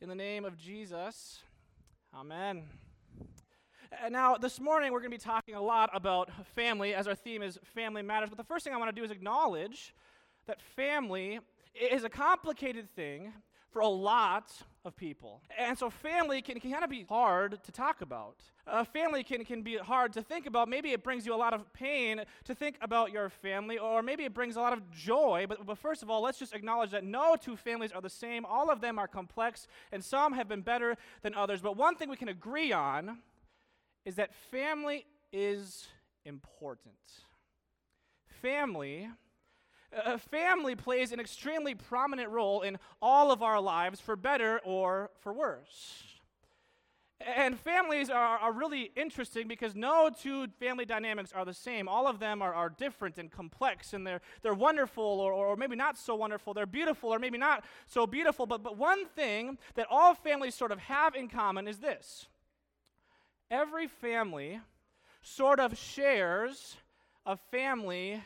In 0.00 0.08
the 0.08 0.14
name 0.14 0.44
of 0.44 0.56
Jesus, 0.56 1.40
amen. 2.14 2.62
And 4.00 4.12
now, 4.12 4.36
this 4.36 4.60
morning, 4.60 4.92
we're 4.92 5.00
going 5.00 5.10
to 5.10 5.16
be 5.16 5.20
talking 5.20 5.56
a 5.56 5.60
lot 5.60 5.90
about 5.92 6.30
family, 6.54 6.94
as 6.94 7.08
our 7.08 7.16
theme 7.16 7.42
is 7.42 7.58
Family 7.74 8.02
Matters. 8.02 8.28
But 8.28 8.38
the 8.38 8.44
first 8.44 8.64
thing 8.64 8.72
I 8.72 8.76
want 8.76 8.94
to 8.94 9.00
do 9.00 9.04
is 9.04 9.10
acknowledge 9.10 9.96
that 10.46 10.62
family 10.76 11.40
is 11.74 12.04
a 12.04 12.08
complicated 12.08 12.88
thing 12.94 13.32
for 13.72 13.80
a 13.80 13.88
lot 13.88 14.52
of 14.88 14.96
people. 14.96 15.40
And 15.56 15.78
so 15.78 15.90
family 15.90 16.42
can, 16.42 16.58
can 16.58 16.72
kind 16.72 16.82
of 16.82 16.90
be 16.90 17.04
hard 17.08 17.62
to 17.62 17.70
talk 17.70 18.00
about. 18.00 18.36
Uh, 18.66 18.82
family 18.82 19.22
can, 19.22 19.44
can 19.44 19.62
be 19.62 19.76
hard 19.76 20.12
to 20.14 20.22
think 20.22 20.46
about. 20.46 20.68
Maybe 20.68 20.90
it 20.90 21.04
brings 21.04 21.24
you 21.24 21.34
a 21.34 21.36
lot 21.36 21.54
of 21.54 21.72
pain 21.72 22.22
to 22.44 22.54
think 22.54 22.76
about 22.80 23.12
your 23.12 23.28
family, 23.28 23.78
or 23.78 24.02
maybe 24.02 24.24
it 24.24 24.34
brings 24.34 24.56
a 24.56 24.60
lot 24.60 24.72
of 24.72 24.90
joy. 24.90 25.46
But, 25.48 25.64
but 25.64 25.78
first 25.78 26.02
of 26.02 26.10
all, 26.10 26.22
let's 26.22 26.38
just 26.38 26.54
acknowledge 26.54 26.90
that 26.90 27.04
no 27.04 27.36
two 27.36 27.56
families 27.56 27.92
are 27.92 28.00
the 28.00 28.10
same. 28.10 28.44
All 28.44 28.70
of 28.70 28.80
them 28.80 28.98
are 28.98 29.06
complex, 29.06 29.68
and 29.92 30.02
some 30.02 30.32
have 30.32 30.48
been 30.48 30.62
better 30.62 30.96
than 31.22 31.34
others. 31.34 31.60
But 31.60 31.76
one 31.76 31.94
thing 31.94 32.08
we 32.08 32.16
can 32.16 32.28
agree 32.28 32.72
on 32.72 33.18
is 34.04 34.16
that 34.16 34.34
family 34.50 35.04
is 35.32 35.86
important. 36.24 36.94
Family 38.42 39.08
Uh, 39.96 40.14
a 40.14 40.18
family 40.18 40.74
plays 40.74 41.12
an 41.12 41.20
extremely 41.20 41.74
prominent 41.74 42.30
role 42.30 42.62
in 42.62 42.78
all 43.00 43.30
of 43.30 43.42
our 43.42 43.60
lives, 43.60 44.00
for 44.00 44.16
better 44.16 44.60
or 44.64 45.10
for 45.20 45.32
worse. 45.32 46.04
And 47.20 47.58
families 47.58 48.10
are, 48.10 48.38
are 48.38 48.52
really 48.52 48.92
interesting 48.94 49.48
because 49.48 49.74
no 49.74 50.08
two 50.08 50.46
family 50.60 50.84
dynamics 50.84 51.32
are 51.34 51.44
the 51.44 51.54
same. 51.54 51.88
All 51.88 52.06
of 52.06 52.20
them 52.20 52.40
are, 52.42 52.54
are 52.54 52.70
different 52.70 53.18
and 53.18 53.28
complex, 53.28 53.92
and 53.92 54.06
they're, 54.06 54.20
they're 54.42 54.54
wonderful 54.54 55.02
or, 55.02 55.32
or 55.32 55.56
maybe 55.56 55.74
not 55.74 55.98
so 55.98 56.14
wonderful. 56.14 56.54
They're 56.54 56.66
beautiful 56.66 57.10
or 57.10 57.18
maybe 57.18 57.36
not 57.36 57.64
so 57.86 58.06
beautiful. 58.06 58.46
But, 58.46 58.62
but 58.62 58.76
one 58.76 59.06
thing 59.06 59.58
that 59.74 59.88
all 59.90 60.14
families 60.14 60.54
sort 60.54 60.70
of 60.70 60.78
have 60.78 61.16
in 61.16 61.28
common 61.28 61.66
is 61.66 61.78
this 61.78 62.28
every 63.50 63.88
family 63.88 64.60
sort 65.22 65.58
of 65.58 65.76
shares 65.76 66.76
a 67.26 67.36
family 67.36 68.22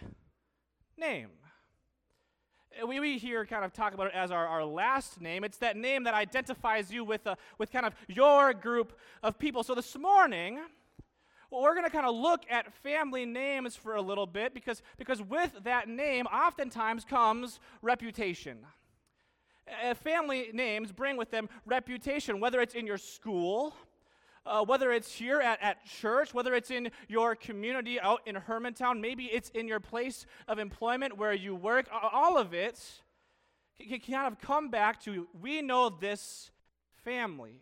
name. 0.98 1.30
We, 2.86 3.00
we 3.00 3.18
here 3.18 3.44
kind 3.46 3.64
of 3.64 3.72
talk 3.72 3.94
about 3.94 4.08
it 4.08 4.14
as 4.14 4.30
our, 4.30 4.46
our 4.46 4.64
last 4.64 5.20
name. 5.20 5.44
It's 5.44 5.58
that 5.58 5.76
name 5.76 6.04
that 6.04 6.14
identifies 6.14 6.92
you 6.92 7.04
with, 7.04 7.26
a, 7.26 7.36
with 7.58 7.70
kind 7.70 7.86
of 7.86 7.94
your 8.08 8.52
group 8.54 8.98
of 9.22 9.38
people. 9.38 9.62
So 9.62 9.74
this 9.74 9.96
morning, 9.98 10.58
well, 11.50 11.62
we're 11.62 11.74
going 11.74 11.84
to 11.84 11.90
kind 11.90 12.06
of 12.06 12.14
look 12.14 12.44
at 12.50 12.72
family 12.72 13.26
names 13.26 13.76
for 13.76 13.94
a 13.94 14.02
little 14.02 14.26
bit 14.26 14.54
because, 14.54 14.82
because 14.96 15.20
with 15.20 15.52
that 15.64 15.88
name 15.88 16.26
oftentimes 16.26 17.04
comes 17.04 17.60
reputation. 17.82 18.58
Uh, 19.68 19.94
family 19.94 20.48
names 20.52 20.92
bring 20.92 21.16
with 21.16 21.30
them 21.30 21.48
reputation, 21.66 22.40
whether 22.40 22.60
it's 22.60 22.74
in 22.74 22.86
your 22.86 22.98
school, 22.98 23.74
uh, 24.44 24.64
whether 24.64 24.92
it's 24.92 25.12
here 25.12 25.40
at, 25.40 25.60
at 25.62 25.84
church, 25.84 26.34
whether 26.34 26.54
it's 26.54 26.70
in 26.70 26.90
your 27.08 27.34
community 27.34 28.00
out 28.00 28.20
in 28.26 28.34
Hermantown, 28.36 29.00
maybe 29.00 29.24
it's 29.26 29.50
in 29.50 29.68
your 29.68 29.80
place 29.80 30.26
of 30.48 30.58
employment 30.58 31.16
where 31.16 31.32
you 31.32 31.54
work, 31.54 31.86
all 31.92 32.36
of 32.36 32.52
it 32.52 32.80
can 33.78 34.00
kind 34.00 34.26
of 34.26 34.40
come 34.40 34.68
back 34.68 35.00
to 35.02 35.28
we 35.40 35.62
know 35.62 35.88
this 35.88 36.50
family. 37.04 37.60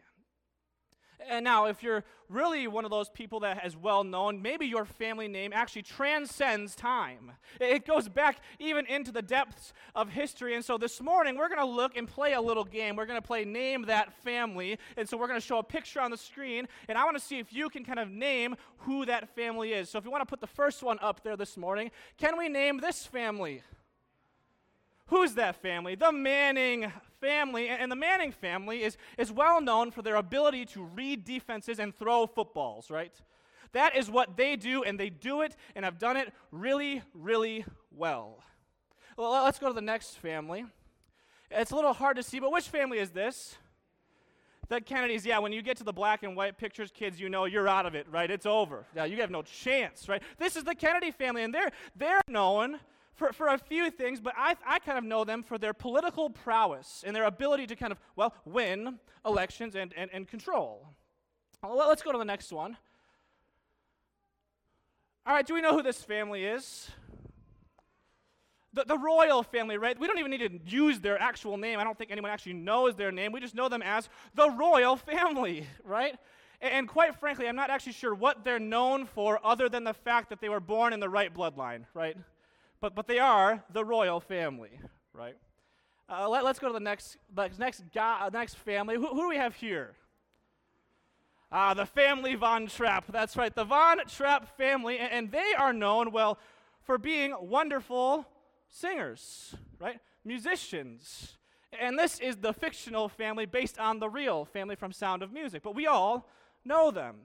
And 1.29 1.45
now, 1.45 1.67
if 1.67 1.83
you're 1.83 2.05
really 2.29 2.69
one 2.69 2.85
of 2.85 2.91
those 2.91 3.09
people 3.09 3.41
that 3.41 3.65
is 3.67 3.77
well 3.77 4.05
known, 4.05 4.41
maybe 4.41 4.67
your 4.67 4.85
family 4.85 5.29
name 5.29 5.53
actually 5.53 5.83
transcends 5.83 6.75
time. 6.75 7.33
It 7.61 7.87
goes 7.87 8.09
back 8.09 8.41
even 8.59 8.87
into 8.87 9.13
the 9.13 9.23
depths 9.23 9.73
of 9.95 10.11
history. 10.11 10.55
And 10.55 10.65
so 10.65 10.79
this 10.79 11.01
morning, 11.01 11.37
we're 11.37 11.49
going 11.49 11.61
to 11.61 11.67
look 11.67 11.97
and 11.97 12.07
play 12.07 12.33
a 12.33 12.41
little 12.41 12.65
game. 12.65 12.97
We're 12.97 13.07
going 13.07 13.21
to 13.21 13.27
play 13.27 13.45
Name 13.45 13.87
That 13.87 14.13
Family. 14.23 14.79
And 14.97 15.09
so 15.09 15.17
we're 15.17 15.29
going 15.29 15.41
to 15.41 15.47
show 15.47 15.59
a 15.59 15.63
picture 15.63 16.01
on 16.01 16.11
the 16.11 16.17
screen, 16.17 16.69
and 16.89 16.97
I 16.97 17.05
want 17.05 17.17
to 17.17 17.23
see 17.23 17.39
if 17.39 17.53
you 17.53 17.69
can 17.69 17.85
kind 17.85 17.99
of 17.99 18.09
name 18.09 18.57
who 18.79 19.05
that 19.07 19.35
family 19.35 19.73
is. 19.73 19.91
So 19.91 19.99
if 19.99 20.05
you 20.05 20.11
want 20.11 20.23
to 20.23 20.27
put 20.27 20.41
the 20.41 20.47
first 20.47 20.83
one 20.83 20.99
up 21.01 21.23
there 21.23 21.37
this 21.37 21.57
morning, 21.57 21.91
can 22.17 22.39
we 22.39 22.49
name 22.49 22.79
this 22.79 23.07
family? 23.07 23.63
Who's 25.07 25.35
that 25.35 25.61
family? 25.61 25.97
The 25.97 26.13
Manning 26.13 26.93
family. 27.21 27.69
And 27.69 27.91
the 27.91 27.97
Manning 27.97 28.33
family 28.33 28.83
is, 28.83 28.97
is 29.19 29.31
well 29.31 29.61
known 29.61 29.91
for 29.91 30.03
their 30.03 30.17
ability 30.17 30.65
to 30.67 30.83
read 30.83 31.25
defenses 31.25 31.79
and 31.79 31.95
throw 31.95 32.27
footballs, 32.27 32.91
right? 32.91 33.13
That 33.73 33.97
is 33.97 34.11
what 34.11 34.37
they 34.37 34.57
do, 34.57 34.83
and 34.83 34.99
they 34.99 35.11
do 35.11 35.43
it 35.43 35.55
and 35.77 35.85
have 35.85 35.99
done 35.99 36.17
it 36.17 36.33
really, 36.51 37.03
really 37.15 37.65
well. 37.95 38.43
Well, 39.17 39.45
let's 39.45 39.59
go 39.59 39.69
to 39.69 39.75
the 39.75 39.81
next 39.81 40.19
family. 40.19 40.65
It's 41.51 41.71
a 41.71 41.77
little 41.77 41.93
hard 41.93 42.17
to 42.17 42.23
see, 42.23 42.41
but 42.41 42.53
which 42.53 42.69
family 42.69 42.99
is 42.99 43.11
this? 43.11 43.57
The 44.69 44.81
Kennedys, 44.81 45.27
yeah, 45.27 45.41
when 45.41 45.53
you 45.53 45.63
get 45.63 45.77
to 45.79 45.85
the 45.85 45.93
black 45.93 46.23
and 46.23 46.37
white 46.37 46.57
pictures, 46.57 46.93
kids, 46.93 47.19
you 47.19 47.29
know 47.29 47.45
you're 47.45 47.67
out 47.67 47.87
of 47.87 47.97
it, 47.97 48.07
right? 48.09 48.31
It's 48.31 48.47
over. 48.47 48.87
Yeah, 48.95 49.05
you 49.05 49.21
have 49.21 49.31
no 49.31 49.43
chance, 49.43 50.09
right? 50.09 50.23
This 50.39 50.55
is 50.55 50.63
the 50.63 50.77
Kennedy 50.77 51.11
family, 51.11 51.43
and 51.43 51.53
they're, 51.53 51.73
they're 51.97 52.21
known 52.29 52.79
for, 53.15 53.33
for 53.33 53.49
a 53.49 53.59
few 53.59 53.91
things, 53.91 54.21
but 54.21 54.35
I, 54.37 54.57
I 54.67 54.79
kind 54.79 54.99
of 54.99 55.05
know 55.05 55.25
them 55.25 55.43
for 55.43 55.59
their 55.59 55.75
political 55.75 56.31
prowess 56.31 57.05
and 57.07 57.15
their 57.15 57.25
ability 57.25 57.67
to 57.69 57.77
kind 57.77 57.93
of, 57.93 57.99
well, 58.17 58.35
win 58.45 58.99
elections 59.27 59.75
and, 59.75 59.93
and, 59.97 60.11
and 60.13 60.27
control. 60.27 60.87
Well, 61.63 61.77
let's 61.89 62.03
go 62.03 62.13
to 62.13 62.19
the 62.19 62.25
next 62.25 62.53
one. 62.53 62.77
All 65.27 65.35
right, 65.35 65.47
do 65.47 65.55
we 65.55 65.61
know 65.61 65.75
who 65.77 65.83
this 65.83 66.03
family 66.03 66.45
is? 66.45 66.91
The, 68.73 68.85
the 68.85 68.97
royal 68.97 69.43
family, 69.43 69.77
right? 69.77 69.99
We 69.99 70.07
don't 70.07 70.19
even 70.19 70.31
need 70.31 70.39
to 70.39 70.75
use 70.75 71.01
their 71.01 71.21
actual 71.21 71.57
name. 71.57 71.79
I 71.79 71.85
don't 71.85 71.99
think 71.99 72.11
anyone 72.11 72.31
actually 72.31 72.55
knows 72.55 72.95
their 72.95 73.13
name. 73.13 73.33
We 73.33 73.41
just 73.41 73.55
know 73.55 73.69
them 73.69 73.83
as 73.83 74.09
the 74.35 74.49
royal 74.49 74.97
family, 74.97 75.67
right? 75.85 76.17
And, 76.61 76.73
and 76.73 76.89
quite 76.89 77.17
frankly, 77.17 77.49
I'm 77.49 77.57
not 77.57 77.69
actually 77.69 77.93
sure 77.93 78.15
what 78.15 78.45
they're 78.45 78.59
known 78.59 79.07
for 79.07 79.45
other 79.45 79.69
than 79.69 79.85
the 79.85 79.93
fact 79.93 80.31
that 80.31 80.41
they 80.41 80.49
were 80.49 80.61
born 80.61 80.93
in 80.93 81.01
the 81.01 81.09
right 81.09 81.35
bloodline, 81.35 81.85
right? 81.93 82.17
But, 82.81 82.95
but 82.95 83.07
they 83.07 83.19
are 83.19 83.63
the 83.73 83.85
royal 83.85 84.21
family, 84.21 84.81
right? 85.13 85.37
Uh, 86.09 86.29
let, 86.29 86.45
us 86.45 86.59
go 86.59 86.69
to 86.69 86.73
the 86.73 86.81
next, 86.81 87.19
the 87.33 87.49
next, 87.59 87.85
guy, 87.95 88.19
uh, 88.21 88.31
next 88.33 88.57
family. 88.57 88.97
Who, 88.97 89.07
who 89.07 89.23
do 89.23 89.29
we 89.29 89.37
have 89.37 89.55
here? 89.55 89.95
Ah, 91.53 91.75
the 91.75 91.87
family 91.87 92.35
Von 92.35 92.67
Trapp. 92.67 93.11
That's 93.13 93.37
right, 93.37 93.55
the 93.55 93.65
Von 93.65 93.99
Trapp 94.09 94.57
family. 94.57 94.99
And, 94.99 95.13
and 95.13 95.33
they 95.33 95.53
are 95.59 95.73
known, 95.73 96.11
well, 96.11 96.39
for 96.83 96.99
being 96.99 97.35
wonderful 97.41 98.27
singers, 98.69 99.55
right? 99.79 100.01
Musicians. 100.25 101.37
And 101.79 101.99
this 101.99 102.19
is 102.19 102.37
the 102.37 102.53
fictional 102.53 103.09
family 103.09 103.47
based 103.47 103.79
on 103.79 104.01
the 104.01 104.09
real 104.09 104.45
family 104.45 104.75
from 104.75 104.93
Sound 104.93 105.23
of 105.23 105.33
Music. 105.33 105.63
But 105.63 105.75
we 105.75 105.87
all 105.87 106.29
know 106.65 106.91
them. 106.91 107.17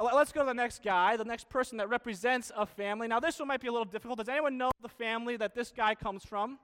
Let's 0.00 0.32
go 0.32 0.40
to 0.40 0.46
the 0.46 0.54
next 0.54 0.82
guy, 0.82 1.16
the 1.16 1.24
next 1.24 1.48
person 1.48 1.78
that 1.78 1.88
represents 1.88 2.50
a 2.56 2.66
family. 2.66 3.06
Now, 3.06 3.20
this 3.20 3.38
one 3.38 3.46
might 3.46 3.60
be 3.60 3.68
a 3.68 3.72
little 3.72 3.84
difficult. 3.84 4.18
Does 4.18 4.28
anyone 4.28 4.58
know 4.58 4.72
the 4.82 4.88
family 4.88 5.36
that 5.36 5.54
this 5.54 5.72
guy 5.74 5.94
comes 5.94 6.24
from? 6.24 6.58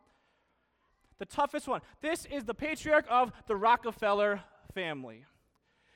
The 1.21 1.27
toughest 1.27 1.69
one. 1.69 1.81
This 2.01 2.27
is 2.27 2.45
the 2.45 2.55
patriarch 2.55 3.07
of 3.09 3.31
the 3.47 3.55
Rockefeller 3.55 4.43
family. 4.75 5.25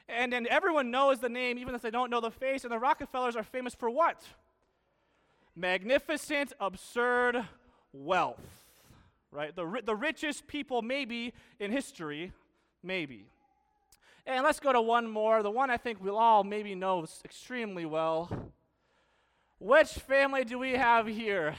And, 0.09 0.33
and 0.33 0.47
everyone 0.47 0.93
knows 0.93 1.19
the 1.19 1.28
name, 1.28 1.59
even 1.59 1.75
if 1.75 1.83
they 1.83 1.91
don't 1.91 2.11
know 2.11 2.21
the 2.21 2.31
face. 2.31 2.62
And 2.62 2.72
the 2.72 2.78
Rockefellers 2.78 3.34
are 3.34 3.43
famous 3.43 3.75
for 3.75 3.91
what? 3.91 4.22
Magnificent, 5.56 6.53
absurd 6.61 7.45
wealth. 7.93 8.39
Right? 9.33 9.56
The, 9.56 9.81
the 9.84 9.97
richest 9.97 10.47
people, 10.47 10.83
maybe, 10.83 11.33
in 11.59 11.72
history, 11.72 12.33
maybe. 12.83 13.27
And 14.26 14.42
let's 14.42 14.58
go 14.58 14.72
to 14.72 14.80
one 14.80 15.08
more, 15.08 15.42
the 15.42 15.50
one 15.50 15.70
I 15.70 15.76
think 15.76 16.02
we'll 16.02 16.16
all 16.16 16.44
maybe 16.44 16.74
know 16.74 17.06
extremely 17.24 17.84
well. 17.84 18.52
Which 19.58 19.92
family 19.92 20.44
do 20.44 20.58
we 20.58 20.72
have 20.72 21.06
here? 21.06 21.54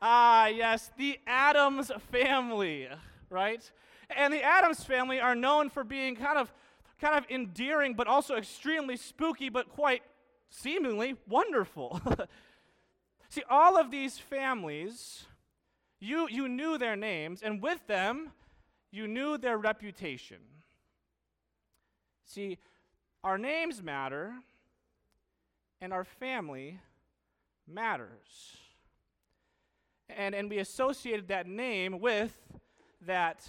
Ah, 0.00 0.46
yes, 0.46 0.90
the 0.96 1.18
Addams 1.26 1.90
family, 2.12 2.88
right? 3.28 3.70
And 4.08 4.32
the 4.32 4.42
Addams 4.42 4.84
family 4.84 5.20
are 5.20 5.34
known 5.34 5.68
for 5.68 5.82
being 5.82 6.14
kind 6.14 6.38
of 6.38 6.52
kind 7.00 7.16
of 7.16 7.26
endearing 7.28 7.92
but 7.92 8.06
also 8.06 8.36
extremely 8.36 8.96
spooky 8.96 9.50
but 9.50 9.68
quite 9.68 10.02
seemingly 10.48 11.16
wonderful. 11.28 12.00
See, 13.28 13.42
all 13.50 13.76
of 13.76 13.90
these 13.90 14.18
families, 14.18 15.24
you 15.98 16.28
you 16.30 16.48
knew 16.48 16.78
their 16.78 16.96
names 16.96 17.42
and 17.42 17.60
with 17.60 17.86
them 17.86 18.30
you 18.92 19.08
knew 19.08 19.36
their 19.36 19.58
reputation. 19.58 20.38
See, 22.26 22.58
our 23.22 23.38
names 23.38 23.82
matter, 23.82 24.34
and 25.80 25.92
our 25.92 26.04
family 26.04 26.80
matters. 27.66 28.58
And, 30.08 30.34
and 30.34 30.50
we 30.50 30.58
associated 30.58 31.28
that 31.28 31.46
name 31.46 32.00
with 32.00 32.36
that 33.06 33.48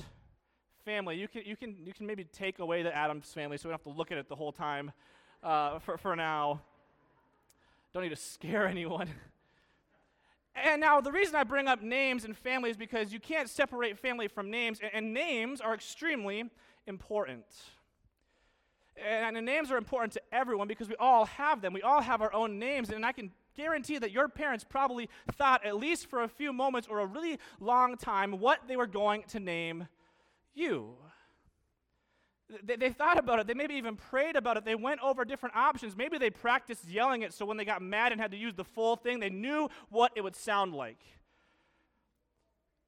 family. 0.85 1.17
You 1.17 1.27
can, 1.27 1.41
you, 1.43 1.55
can, 1.55 1.75
you 1.83 1.93
can 1.93 2.05
maybe 2.05 2.23
take 2.23 2.59
away 2.59 2.83
the 2.83 2.95
Addams 2.95 3.33
family 3.33 3.57
so 3.57 3.67
we 3.67 3.71
don't 3.71 3.79
have 3.83 3.93
to 3.93 3.97
look 3.97 4.11
at 4.11 4.19
it 4.19 4.29
the 4.29 4.35
whole 4.35 4.51
time 4.51 4.91
uh, 5.43 5.79
for, 5.79 5.97
for 5.97 6.15
now. 6.15 6.61
Don't 7.93 8.03
need 8.03 8.09
to 8.09 8.15
scare 8.15 8.67
anyone. 8.67 9.09
And 10.55 10.81
now, 10.81 11.01
the 11.01 11.11
reason 11.11 11.35
I 11.35 11.43
bring 11.43 11.67
up 11.67 11.81
names 11.81 12.25
and 12.25 12.35
families 12.35 12.71
is 12.71 12.77
because 12.77 13.11
you 13.11 13.19
can't 13.19 13.49
separate 13.49 13.97
family 13.97 14.27
from 14.27 14.49
names, 14.49 14.79
and, 14.81 14.91
and 14.93 15.13
names 15.13 15.61
are 15.61 15.73
extremely 15.73 16.45
important. 16.87 17.45
And, 19.05 19.37
and 19.37 19.45
names 19.45 19.71
are 19.71 19.77
important 19.77 20.13
to 20.13 20.21
everyone 20.31 20.67
because 20.67 20.89
we 20.89 20.95
all 20.95 21.25
have 21.25 21.61
them. 21.61 21.73
We 21.73 21.81
all 21.81 22.01
have 22.01 22.21
our 22.21 22.33
own 22.33 22.57
names, 22.57 22.89
and 22.89 23.05
I 23.05 23.11
can 23.11 23.31
guarantee 23.55 23.97
that 23.97 24.11
your 24.11 24.27
parents 24.27 24.63
probably 24.67 25.09
thought, 25.33 25.65
at 25.65 25.75
least 25.75 26.09
for 26.09 26.23
a 26.23 26.27
few 26.27 26.53
moments 26.53 26.87
or 26.89 26.99
a 26.99 27.05
really 27.05 27.39
long 27.59 27.97
time, 27.97 28.39
what 28.39 28.59
they 28.67 28.75
were 28.75 28.87
going 28.87 29.23
to 29.29 29.39
name 29.39 29.87
you. 30.53 30.95
They, 32.63 32.77
they, 32.77 32.91
thought 32.91 33.19
about 33.19 33.39
it. 33.39 33.47
They 33.47 33.53
maybe 33.53 33.75
even 33.75 33.97
prayed 33.97 34.37
about 34.37 34.55
it. 34.55 34.63
They 34.63 34.75
went 34.75 35.01
over 35.03 35.25
different 35.25 35.55
options. 35.55 35.97
Maybe 35.97 36.17
they 36.17 36.29
practiced 36.29 36.87
yelling 36.87 37.23
it 37.23 37.33
so 37.33 37.45
when 37.45 37.57
they 37.57 37.65
got 37.65 37.81
mad 37.81 38.13
and 38.13 38.21
had 38.21 38.31
to 38.31 38.37
use 38.37 38.53
the 38.53 38.63
full 38.63 38.95
thing, 38.95 39.19
they 39.19 39.29
knew 39.29 39.69
what 39.89 40.13
it 40.15 40.23
would 40.23 40.35
sound 40.35 40.73
like. 40.73 40.99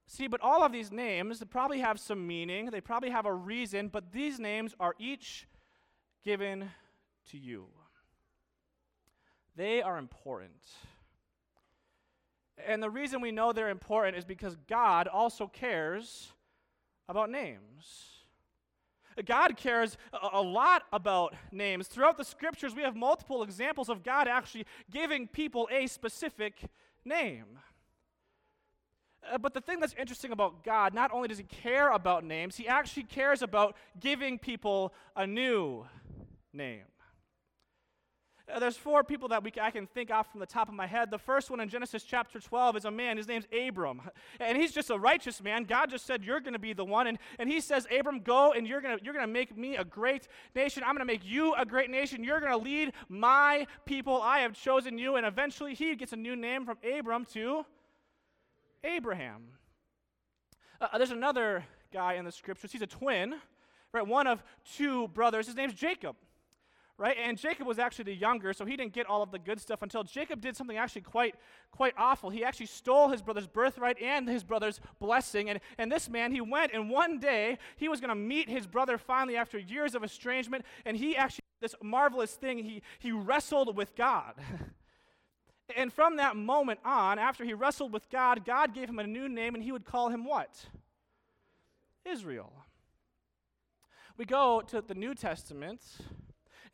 See, 0.06 0.26
but 0.26 0.40
all 0.40 0.64
of 0.64 0.72
these 0.72 0.90
names 0.90 1.42
probably 1.50 1.78
have 1.80 2.00
some 2.00 2.26
meaning, 2.26 2.70
they 2.70 2.80
probably 2.80 3.10
have 3.10 3.26
a 3.26 3.32
reason, 3.32 3.88
but 3.88 4.12
these 4.12 4.40
names 4.40 4.74
are 4.80 4.94
each 4.98 5.46
given 6.24 6.70
to 7.30 7.38
you. 7.38 7.66
They 9.56 9.82
are 9.82 9.98
important. 9.98 10.62
And 12.66 12.82
the 12.82 12.90
reason 12.90 13.20
we 13.20 13.32
know 13.32 13.52
they're 13.52 13.70
important 13.70 14.16
is 14.16 14.24
because 14.24 14.56
God 14.68 15.08
also 15.08 15.46
cares 15.46 16.32
about 17.08 17.30
names. 17.30 18.10
God 19.26 19.56
cares 19.56 19.98
a, 20.32 20.40
lot 20.40 20.84
about 20.92 21.34
names. 21.52 21.88
Throughout 21.88 22.16
the 22.16 22.24
scriptures, 22.24 22.74
we 22.74 22.82
have 22.82 22.96
multiple 22.96 23.42
examples 23.42 23.88
of 23.88 24.02
God 24.02 24.28
actually 24.28 24.66
giving 24.90 25.26
people 25.26 25.68
a 25.70 25.86
specific 25.88 26.62
name. 27.04 27.58
Uh, 29.30 29.36
but 29.36 29.52
the 29.52 29.60
thing 29.60 29.80
that's 29.80 29.94
interesting 29.98 30.32
about 30.32 30.64
God, 30.64 30.94
not 30.94 31.12
only 31.12 31.28
does 31.28 31.38
He 31.38 31.44
care 31.44 31.90
about 31.90 32.24
names, 32.24 32.56
He 32.56 32.66
actually 32.68 33.02
cares 33.02 33.42
about 33.42 33.76
giving 33.98 34.38
people 34.38 34.94
a 35.16 35.26
new 35.26 35.84
name. 36.52 36.84
Uh, 38.52 38.58
there's 38.58 38.76
four 38.76 39.04
people 39.04 39.28
that 39.28 39.42
we, 39.42 39.52
I 39.60 39.70
can 39.70 39.86
think 39.86 40.10
off 40.10 40.30
from 40.30 40.40
the 40.40 40.46
top 40.46 40.68
of 40.68 40.74
my 40.74 40.86
head. 40.86 41.10
The 41.10 41.18
first 41.18 41.50
one 41.50 41.60
in 41.60 41.68
Genesis 41.68 42.02
chapter 42.02 42.40
12 42.40 42.78
is 42.78 42.84
a 42.84 42.90
man. 42.90 43.16
His 43.16 43.28
name's 43.28 43.46
Abram. 43.52 44.02
And 44.38 44.56
he's 44.56 44.72
just 44.72 44.90
a 44.90 44.98
righteous 44.98 45.42
man. 45.42 45.64
God 45.64 45.90
just 45.90 46.06
said, 46.06 46.24
You're 46.24 46.40
going 46.40 46.54
to 46.54 46.58
be 46.58 46.72
the 46.72 46.84
one. 46.84 47.06
And, 47.06 47.18
and 47.38 47.48
he 47.48 47.60
says, 47.60 47.86
Abram, 47.96 48.20
go 48.20 48.52
and 48.52 48.66
you're 48.66 48.80
going 48.80 48.98
you're 49.02 49.12
to 49.14 49.26
make 49.26 49.56
me 49.56 49.76
a 49.76 49.84
great 49.84 50.28
nation. 50.54 50.82
I'm 50.82 50.94
going 50.94 51.06
to 51.06 51.12
make 51.12 51.24
you 51.24 51.54
a 51.54 51.66
great 51.66 51.90
nation. 51.90 52.24
You're 52.24 52.40
going 52.40 52.52
to 52.52 52.58
lead 52.58 52.92
my 53.08 53.66
people. 53.84 54.20
I 54.22 54.40
have 54.40 54.54
chosen 54.54 54.98
you. 54.98 55.16
And 55.16 55.26
eventually 55.26 55.74
he 55.74 55.94
gets 55.94 56.12
a 56.12 56.16
new 56.16 56.36
name 56.36 56.64
from 56.64 56.78
Abram 56.98 57.26
to 57.34 57.66
Abraham. 58.82 59.42
Uh, 60.80 60.96
there's 60.96 61.10
another 61.10 61.64
guy 61.92 62.14
in 62.14 62.24
the 62.24 62.32
scriptures. 62.32 62.72
He's 62.72 62.82
a 62.82 62.86
twin, 62.86 63.34
right? 63.92 64.06
One 64.06 64.26
of 64.26 64.42
two 64.74 65.08
brothers. 65.08 65.46
His 65.46 65.56
name's 65.56 65.74
Jacob 65.74 66.16
right? 67.00 67.16
And 67.18 67.38
Jacob 67.38 67.66
was 67.66 67.78
actually 67.78 68.04
the 68.04 68.14
younger, 68.14 68.52
so 68.52 68.66
he 68.66 68.76
didn't 68.76 68.92
get 68.92 69.06
all 69.06 69.22
of 69.22 69.30
the 69.30 69.38
good 69.38 69.58
stuff 69.58 69.80
until 69.80 70.04
Jacob 70.04 70.42
did 70.42 70.54
something 70.54 70.76
actually 70.76 71.00
quite, 71.00 71.34
quite 71.70 71.94
awful. 71.96 72.28
He 72.28 72.44
actually 72.44 72.66
stole 72.66 73.08
his 73.08 73.22
brother's 73.22 73.46
birthright 73.46 73.96
and 74.02 74.28
his 74.28 74.44
brother's 74.44 74.82
blessing. 74.98 75.48
And, 75.48 75.60
and 75.78 75.90
this 75.90 76.10
man, 76.10 76.30
he 76.30 76.42
went, 76.42 76.72
and 76.74 76.90
one 76.90 77.18
day 77.18 77.56
he 77.76 77.88
was 77.88 78.00
going 78.00 78.10
to 78.10 78.14
meet 78.14 78.50
his 78.50 78.66
brother 78.66 78.98
finally 78.98 79.38
after 79.38 79.58
years 79.58 79.94
of 79.94 80.04
estrangement, 80.04 80.66
and 80.84 80.94
he 80.94 81.16
actually, 81.16 81.40
this 81.62 81.74
marvelous 81.82 82.34
thing, 82.34 82.58
he, 82.58 82.82
he 82.98 83.12
wrestled 83.12 83.74
with 83.74 83.96
God. 83.96 84.34
and 85.76 85.90
from 85.90 86.16
that 86.16 86.36
moment 86.36 86.80
on, 86.84 87.18
after 87.18 87.46
he 87.46 87.54
wrestled 87.54 87.94
with 87.94 88.10
God, 88.10 88.44
God 88.44 88.74
gave 88.74 88.90
him 88.90 88.98
a 88.98 89.06
new 89.06 89.26
name, 89.26 89.54
and 89.54 89.64
he 89.64 89.72
would 89.72 89.86
call 89.86 90.10
him 90.10 90.26
what? 90.26 90.66
Israel. 92.04 92.52
We 94.18 94.26
go 94.26 94.60
to 94.66 94.82
the 94.82 94.94
New 94.94 95.14
Testament 95.14 95.80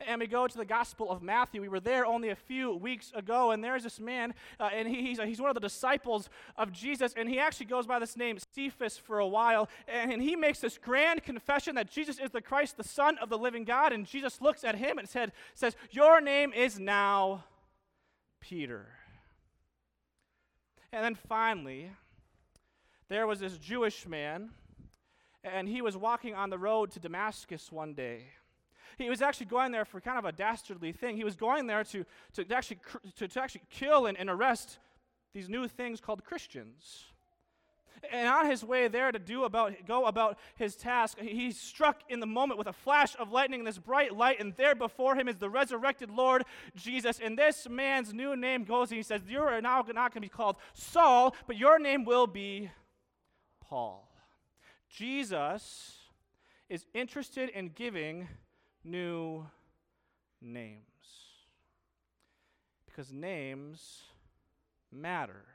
and 0.05 0.21
we 0.21 0.27
go 0.27 0.47
to 0.47 0.57
the 0.57 0.65
Gospel 0.65 1.09
of 1.09 1.23
Matthew. 1.23 1.61
We 1.61 1.69
were 1.69 1.79
there 1.79 2.05
only 2.05 2.29
a 2.29 2.35
few 2.35 2.75
weeks 2.75 3.11
ago, 3.15 3.51
and 3.51 3.63
there's 3.63 3.83
this 3.83 3.99
man, 3.99 4.33
uh, 4.59 4.69
and 4.71 4.87
he, 4.87 5.01
he's, 5.01 5.19
he's 5.19 5.41
one 5.41 5.49
of 5.49 5.55
the 5.55 5.59
disciples 5.59 6.29
of 6.55 6.71
Jesus, 6.71 7.13
and 7.17 7.27
he 7.27 7.39
actually 7.39 7.65
goes 7.65 7.87
by 7.87 7.97
this 7.97 8.15
name, 8.15 8.37
Cephas, 8.53 8.97
for 8.97 9.19
a 9.19 9.27
while, 9.27 9.69
and, 9.87 10.13
and 10.13 10.21
he 10.21 10.35
makes 10.35 10.59
this 10.59 10.77
grand 10.77 11.23
confession 11.23 11.75
that 11.75 11.89
Jesus 11.89 12.19
is 12.19 12.29
the 12.29 12.41
Christ, 12.41 12.77
the 12.77 12.83
Son 12.83 13.17
of 13.19 13.29
the 13.29 13.37
living 13.37 13.63
God, 13.63 13.91
and 13.91 14.05
Jesus 14.05 14.39
looks 14.41 14.63
at 14.63 14.75
him 14.75 14.97
and 14.99 15.09
said, 15.09 15.31
says, 15.55 15.75
Your 15.91 16.21
name 16.21 16.53
is 16.53 16.79
now 16.79 17.45
Peter. 18.39 18.85
And 20.91 21.03
then 21.03 21.15
finally, 21.15 21.91
there 23.09 23.25
was 23.25 23.39
this 23.39 23.57
Jewish 23.57 24.07
man, 24.07 24.51
and 25.43 25.67
he 25.67 25.81
was 25.81 25.97
walking 25.97 26.35
on 26.35 26.49
the 26.49 26.57
road 26.57 26.91
to 26.91 26.99
Damascus 26.99 27.71
one 27.71 27.93
day. 27.93 28.27
He 28.97 29.09
was 29.09 29.21
actually 29.21 29.45
going 29.45 29.71
there 29.71 29.85
for 29.85 30.01
kind 30.01 30.17
of 30.17 30.25
a 30.25 30.31
dastardly 30.31 30.91
thing. 30.91 31.17
He 31.17 31.23
was 31.23 31.35
going 31.35 31.67
there 31.67 31.83
to, 31.85 32.05
to, 32.33 32.45
actually, 32.53 32.79
to, 33.17 33.27
to 33.27 33.41
actually 33.41 33.61
kill 33.69 34.07
and, 34.07 34.17
and 34.17 34.29
arrest 34.29 34.79
these 35.33 35.49
new 35.49 35.67
things 35.67 36.01
called 36.01 36.23
Christians. 36.23 37.05
And 38.11 38.27
on 38.27 38.49
his 38.49 38.63
way 38.63 38.87
there 38.87 39.11
to 39.11 39.19
do 39.19 39.43
about 39.43 39.73
go 39.87 40.05
about 40.05 40.37
his 40.55 40.75
task, 40.75 41.19
he 41.19 41.51
struck 41.51 42.01
in 42.09 42.19
the 42.19 42.27
moment 42.27 42.57
with 42.57 42.67
a 42.67 42.73
flash 42.73 43.15
of 43.17 43.31
lightning 43.31 43.61
and 43.61 43.67
this 43.67 43.79
bright 43.79 44.15
light, 44.15 44.39
and 44.39 44.53
there 44.55 44.75
before 44.75 45.15
him 45.15 45.27
is 45.27 45.37
the 45.37 45.49
resurrected 45.49 46.11
Lord 46.11 46.43
Jesus. 46.75 47.19
And 47.19 47.37
this 47.37 47.67
man's 47.67 48.13
new 48.13 48.35
name 48.35 48.65
goes, 48.65 48.91
and 48.91 48.97
he 48.97 49.03
says, 49.03 49.21
You 49.27 49.41
are 49.41 49.61
now 49.61 49.81
not 49.81 49.93
going 49.93 50.11
to 50.11 50.21
be 50.21 50.29
called 50.29 50.57
Saul, 50.73 51.35
but 51.47 51.57
your 51.57 51.79
name 51.79 52.05
will 52.05 52.27
be 52.27 52.69
Paul. 53.61 54.07
Jesus 54.89 55.97
is 56.69 56.85
interested 56.93 57.49
in 57.49 57.69
giving 57.69 58.27
new 58.87 59.45
names. 60.41 60.81
Because 62.85 63.11
names 63.11 64.03
matter. 64.91 65.45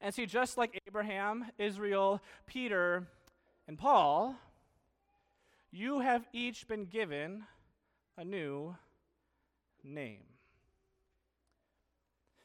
And 0.00 0.14
see, 0.14 0.26
just 0.26 0.56
like 0.58 0.80
Abraham, 0.86 1.46
Israel, 1.58 2.22
Peter, 2.46 3.06
and 3.66 3.78
Paul, 3.78 4.36
you 5.72 6.00
have 6.00 6.26
each 6.32 6.68
been 6.68 6.84
given 6.84 7.44
a 8.16 8.24
new 8.24 8.76
name. 9.82 10.24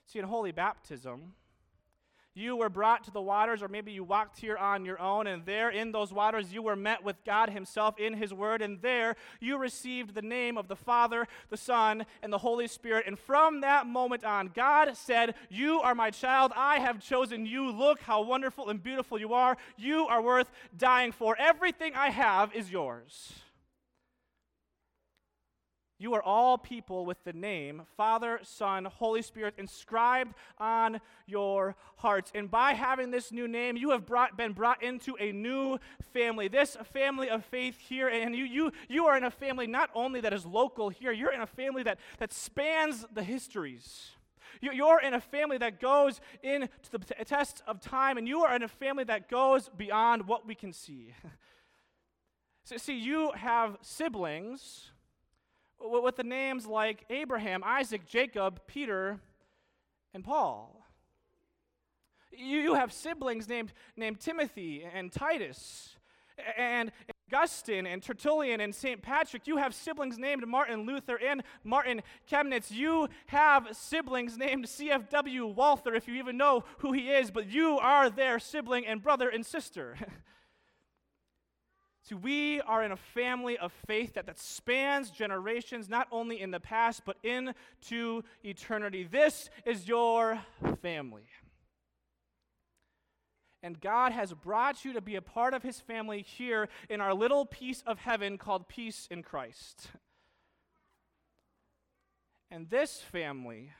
See, 0.07 0.19
in 0.19 0.25
holy 0.25 0.51
baptism, 0.51 1.33
you 2.33 2.55
were 2.55 2.69
brought 2.69 3.03
to 3.05 3.11
the 3.11 3.21
waters, 3.21 3.61
or 3.61 3.67
maybe 3.67 3.91
you 3.91 4.03
walked 4.03 4.39
here 4.39 4.57
on 4.57 4.85
your 4.85 4.99
own, 4.99 5.27
and 5.27 5.45
there 5.45 5.69
in 5.69 5.91
those 5.91 6.13
waters 6.13 6.53
you 6.53 6.61
were 6.61 6.75
met 6.75 7.03
with 7.03 7.23
God 7.25 7.49
Himself 7.49 7.99
in 7.99 8.13
His 8.13 8.33
Word, 8.33 8.61
and 8.61 8.81
there 8.81 9.15
you 9.39 9.57
received 9.57 10.13
the 10.13 10.21
name 10.21 10.57
of 10.57 10.67
the 10.67 10.75
Father, 10.75 11.27
the 11.49 11.57
Son, 11.57 12.05
and 12.23 12.31
the 12.31 12.37
Holy 12.37 12.67
Spirit. 12.67 13.05
And 13.07 13.19
from 13.19 13.61
that 13.61 13.85
moment 13.85 14.23
on, 14.23 14.51
God 14.53 14.95
said, 14.95 15.35
You 15.49 15.81
are 15.81 15.95
my 15.95 16.09
child. 16.09 16.51
I 16.55 16.79
have 16.79 17.01
chosen 17.01 17.45
you. 17.45 17.71
Look 17.71 18.01
how 18.01 18.21
wonderful 18.21 18.69
and 18.69 18.81
beautiful 18.81 19.19
you 19.19 19.33
are. 19.33 19.57
You 19.77 20.07
are 20.07 20.21
worth 20.21 20.49
dying 20.77 21.11
for. 21.11 21.35
Everything 21.37 21.93
I 21.95 22.09
have 22.11 22.55
is 22.55 22.71
yours. 22.71 23.33
You 26.01 26.15
are 26.15 26.23
all 26.23 26.57
people 26.57 27.05
with 27.05 27.23
the 27.25 27.31
name 27.31 27.83
Father, 27.95 28.39
Son, 28.41 28.85
Holy 28.85 29.21
Spirit 29.21 29.53
inscribed 29.59 30.33
on 30.57 30.99
your 31.27 31.75
hearts. 31.97 32.31
And 32.33 32.49
by 32.49 32.73
having 32.73 33.11
this 33.11 33.31
new 33.31 33.47
name, 33.47 33.77
you 33.77 33.91
have 33.91 34.07
brought, 34.07 34.35
been 34.35 34.53
brought 34.53 34.81
into 34.81 35.15
a 35.19 35.31
new 35.31 35.77
family, 36.11 36.47
this 36.47 36.75
family 36.91 37.29
of 37.29 37.45
faith 37.45 37.77
here. 37.77 38.07
And 38.07 38.35
you, 38.35 38.45
you, 38.45 38.71
you 38.89 39.05
are 39.05 39.15
in 39.15 39.23
a 39.23 39.29
family 39.29 39.67
not 39.67 39.91
only 39.93 40.21
that 40.21 40.33
is 40.33 40.43
local 40.43 40.89
here, 40.89 41.11
you're 41.11 41.31
in 41.31 41.41
a 41.41 41.45
family 41.45 41.83
that, 41.83 41.99
that 42.17 42.33
spans 42.33 43.05
the 43.13 43.21
histories. 43.21 44.09
You're 44.59 45.01
in 45.01 45.13
a 45.13 45.21
family 45.21 45.59
that 45.59 45.79
goes 45.79 46.19
into 46.41 46.67
the 46.89 46.97
test 47.25 47.61
of 47.67 47.79
time, 47.79 48.17
and 48.17 48.27
you 48.27 48.41
are 48.41 48.55
in 48.55 48.63
a 48.63 48.67
family 48.67 49.03
that 49.03 49.29
goes 49.29 49.69
beyond 49.69 50.27
what 50.27 50.47
we 50.47 50.55
can 50.55 50.73
see. 50.73 51.13
so, 52.63 52.77
see, 52.77 52.97
you 52.97 53.33
have 53.35 53.77
siblings 53.83 54.90
with 55.83 56.15
the 56.15 56.23
names 56.23 56.65
like 56.65 57.05
Abraham, 57.09 57.63
Isaac, 57.63 58.05
Jacob, 58.05 58.61
Peter, 58.67 59.19
and 60.13 60.23
Paul. 60.23 60.81
You 62.31 62.75
have 62.75 62.93
siblings 62.93 63.49
named, 63.49 63.73
named 63.95 64.19
Timothy 64.19 64.83
and 64.83 65.11
Titus 65.11 65.95
and 66.57 66.91
Augustine 67.31 67.85
and 67.85 68.01
Tertullian 68.01 68.61
and 68.61 68.73
St. 68.73 69.01
Patrick. 69.01 69.47
You 69.47 69.57
have 69.57 69.73
siblings 69.73 70.17
named 70.17 70.45
Martin 70.47 70.85
Luther 70.85 71.17
and 71.17 71.43
Martin 71.63 72.01
Chemnitz. 72.29 72.71
You 72.71 73.09
have 73.27 73.69
siblings 73.71 74.37
named 74.37 74.67
C.F.W. 74.67 75.47
Walther, 75.47 75.93
if 75.93 76.07
you 76.07 76.15
even 76.15 76.37
know 76.37 76.63
who 76.79 76.93
he 76.93 77.09
is, 77.09 77.31
but 77.31 77.49
you 77.49 77.77
are 77.79 78.09
their 78.09 78.39
sibling 78.39 78.85
and 78.85 79.01
brother 79.01 79.29
and 79.29 79.45
sister. 79.45 79.97
See, 82.11 82.15
we 82.15 82.61
are 82.61 82.83
in 82.83 82.91
a 82.91 82.97
family 82.97 83.57
of 83.57 83.71
faith 83.87 84.15
that, 84.15 84.25
that 84.25 84.37
spans 84.37 85.11
generations, 85.11 85.87
not 85.87 86.07
only 86.11 86.41
in 86.41 86.51
the 86.51 86.59
past, 86.59 87.03
but 87.05 87.15
into 87.23 88.23
eternity. 88.43 89.07
This 89.09 89.49
is 89.65 89.87
your 89.87 90.41
family. 90.81 91.27
And 93.63 93.79
God 93.79 94.11
has 94.11 94.33
brought 94.33 94.83
you 94.83 94.91
to 94.93 95.01
be 95.01 95.15
a 95.15 95.21
part 95.21 95.53
of 95.53 95.63
His 95.63 95.79
family 95.79 96.21
here 96.21 96.67
in 96.89 96.99
our 96.99 97.13
little 97.13 97.45
piece 97.45 97.81
of 97.87 97.99
heaven 97.99 98.37
called 98.37 98.67
peace 98.67 99.07
in 99.09 99.23
Christ. 99.23 99.87
And 102.49 102.69
this 102.69 102.99
family, 102.99 103.71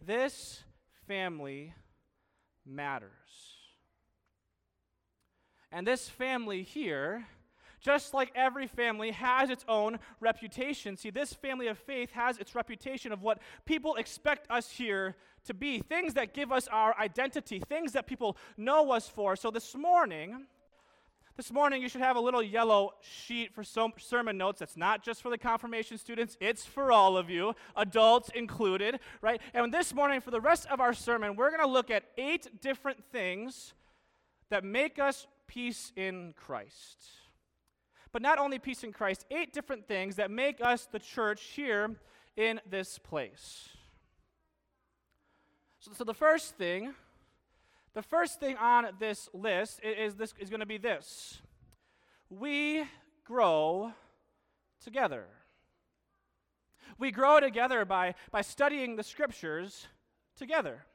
this 0.00 0.62
family 1.08 1.74
matters. 2.64 3.55
And 5.72 5.86
this 5.86 6.08
family 6.08 6.62
here, 6.62 7.26
just 7.80 8.14
like 8.14 8.32
every 8.34 8.66
family, 8.66 9.10
has 9.10 9.50
its 9.50 9.64
own 9.68 9.98
reputation. 10.20 10.96
See, 10.96 11.10
this 11.10 11.32
family 11.32 11.66
of 11.66 11.78
faith 11.78 12.12
has 12.12 12.38
its 12.38 12.54
reputation 12.54 13.12
of 13.12 13.22
what 13.22 13.38
people 13.64 13.96
expect 13.96 14.50
us 14.50 14.70
here 14.70 15.16
to 15.44 15.54
be 15.54 15.80
things 15.80 16.14
that 16.14 16.34
give 16.34 16.52
us 16.52 16.68
our 16.68 16.96
identity, 16.98 17.62
things 17.68 17.92
that 17.92 18.06
people 18.06 18.36
know 18.56 18.92
us 18.92 19.08
for. 19.08 19.36
So 19.36 19.50
this 19.50 19.74
morning, 19.74 20.46
this 21.36 21.52
morning, 21.52 21.82
you 21.82 21.88
should 21.90 22.00
have 22.00 22.16
a 22.16 22.20
little 22.20 22.42
yellow 22.42 22.94
sheet 23.02 23.54
for 23.54 23.62
some 23.62 23.92
sermon 23.98 24.38
notes. 24.38 24.60
That's 24.60 24.76
not 24.76 25.04
just 25.04 25.20
for 25.20 25.28
the 25.28 25.36
confirmation 25.36 25.98
students, 25.98 26.36
it's 26.40 26.64
for 26.64 26.90
all 26.90 27.18
of 27.18 27.28
you, 27.28 27.54
adults 27.76 28.30
included, 28.34 29.00
right? 29.20 29.40
And 29.52 29.72
this 29.72 29.92
morning, 29.92 30.22
for 30.22 30.30
the 30.30 30.40
rest 30.40 30.66
of 30.70 30.80
our 30.80 30.94
sermon, 30.94 31.36
we're 31.36 31.50
going 31.50 31.60
to 31.60 31.68
look 31.68 31.90
at 31.90 32.04
eight 32.16 32.62
different 32.62 33.04
things 33.12 33.74
that 34.48 34.64
make 34.64 34.98
us 34.98 35.26
peace 35.46 35.92
in 35.96 36.34
Christ. 36.36 37.04
But 38.12 38.22
not 38.22 38.38
only 38.38 38.58
peace 38.58 38.82
in 38.84 38.92
Christ, 38.92 39.26
eight 39.30 39.52
different 39.52 39.86
things 39.86 40.16
that 40.16 40.30
make 40.30 40.60
us 40.60 40.86
the 40.90 40.98
church 40.98 41.42
here 41.54 41.96
in 42.36 42.60
this 42.68 42.98
place. 42.98 43.68
So, 45.80 45.92
so 45.92 46.04
the 46.04 46.14
first 46.14 46.56
thing, 46.56 46.94
the 47.94 48.02
first 48.02 48.40
thing 48.40 48.56
on 48.56 48.88
this 48.98 49.28
list 49.32 49.80
is, 49.82 50.12
is 50.12 50.14
this 50.14 50.34
is 50.38 50.50
going 50.50 50.60
to 50.60 50.66
be 50.66 50.78
this. 50.78 51.40
We 52.30 52.84
grow 53.24 53.92
together. 54.82 55.26
We 56.98 57.10
grow 57.10 57.40
together 57.40 57.84
by, 57.84 58.14
by 58.30 58.40
studying 58.40 58.96
the 58.96 59.02
scriptures 59.02 59.86
together. 60.36 60.86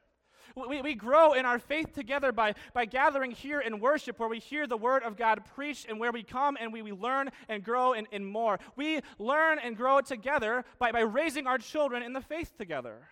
We, 0.55 0.81
we 0.81 0.96
grow 0.96 1.34
in 1.34 1.46
our 1.46 1.60
faith 1.60 1.93
together 1.93 2.31
by, 2.31 2.55
by 2.74 2.86
gathering 2.86 3.31
here 3.31 3.60
in 3.60 3.79
worship 3.79 4.20
where 4.20 4.29
we 4.29 4.39
hear 4.39 4.67
the 4.67 4.77
word 4.77 5.03
of 5.03 5.17
God 5.17 5.43
preached 5.55 5.88
and 5.89 6.00
where 6.00 6.12
we 6.12 6.24
come 6.24 6.58
and 6.60 6.74
we, 6.74 6.81
we 6.81 6.91
learn 6.91 7.29
and 7.50 7.63
grow 7.63 7.93
in 7.93 8.25
more. 8.25 8.60
We 8.75 9.01
learn 9.20 9.60
and 9.60 9.75
grow 9.75 10.01
together 10.01 10.65
by, 10.79 10.91
by 10.91 11.01
raising 11.01 11.48
our 11.48 11.58
children 11.58 12.03
in 12.03 12.13
the 12.13 12.22
faith 12.22 12.58
together. 12.58 13.08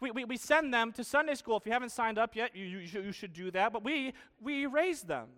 We, 0.00 0.10
we, 0.10 0.24
we 0.24 0.36
send 0.36 0.72
them 0.72 0.92
to 0.92 1.04
Sunday 1.04 1.34
school. 1.34 1.58
If 1.58 1.66
you 1.66 1.72
haven't 1.72 1.92
signed 1.92 2.18
up 2.18 2.34
yet, 2.34 2.56
you, 2.56 2.64
you, 2.64 3.02
you 3.02 3.12
should 3.12 3.34
do 3.34 3.50
that. 3.50 3.72
But 3.72 3.84
we, 3.84 4.14
we 4.40 4.66
raise 4.66 5.02
them. 5.02 5.28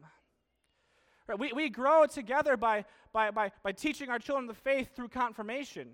Right? 1.27 1.39
We, 1.39 1.53
we 1.53 1.69
grow 1.69 2.07
together 2.07 2.57
by, 2.57 2.85
by, 3.13 3.31
by, 3.31 3.51
by 3.63 3.73
teaching 3.73 4.09
our 4.09 4.19
children 4.19 4.47
the 4.47 4.55
faith 4.55 4.95
through 4.95 5.09
confirmation. 5.09 5.89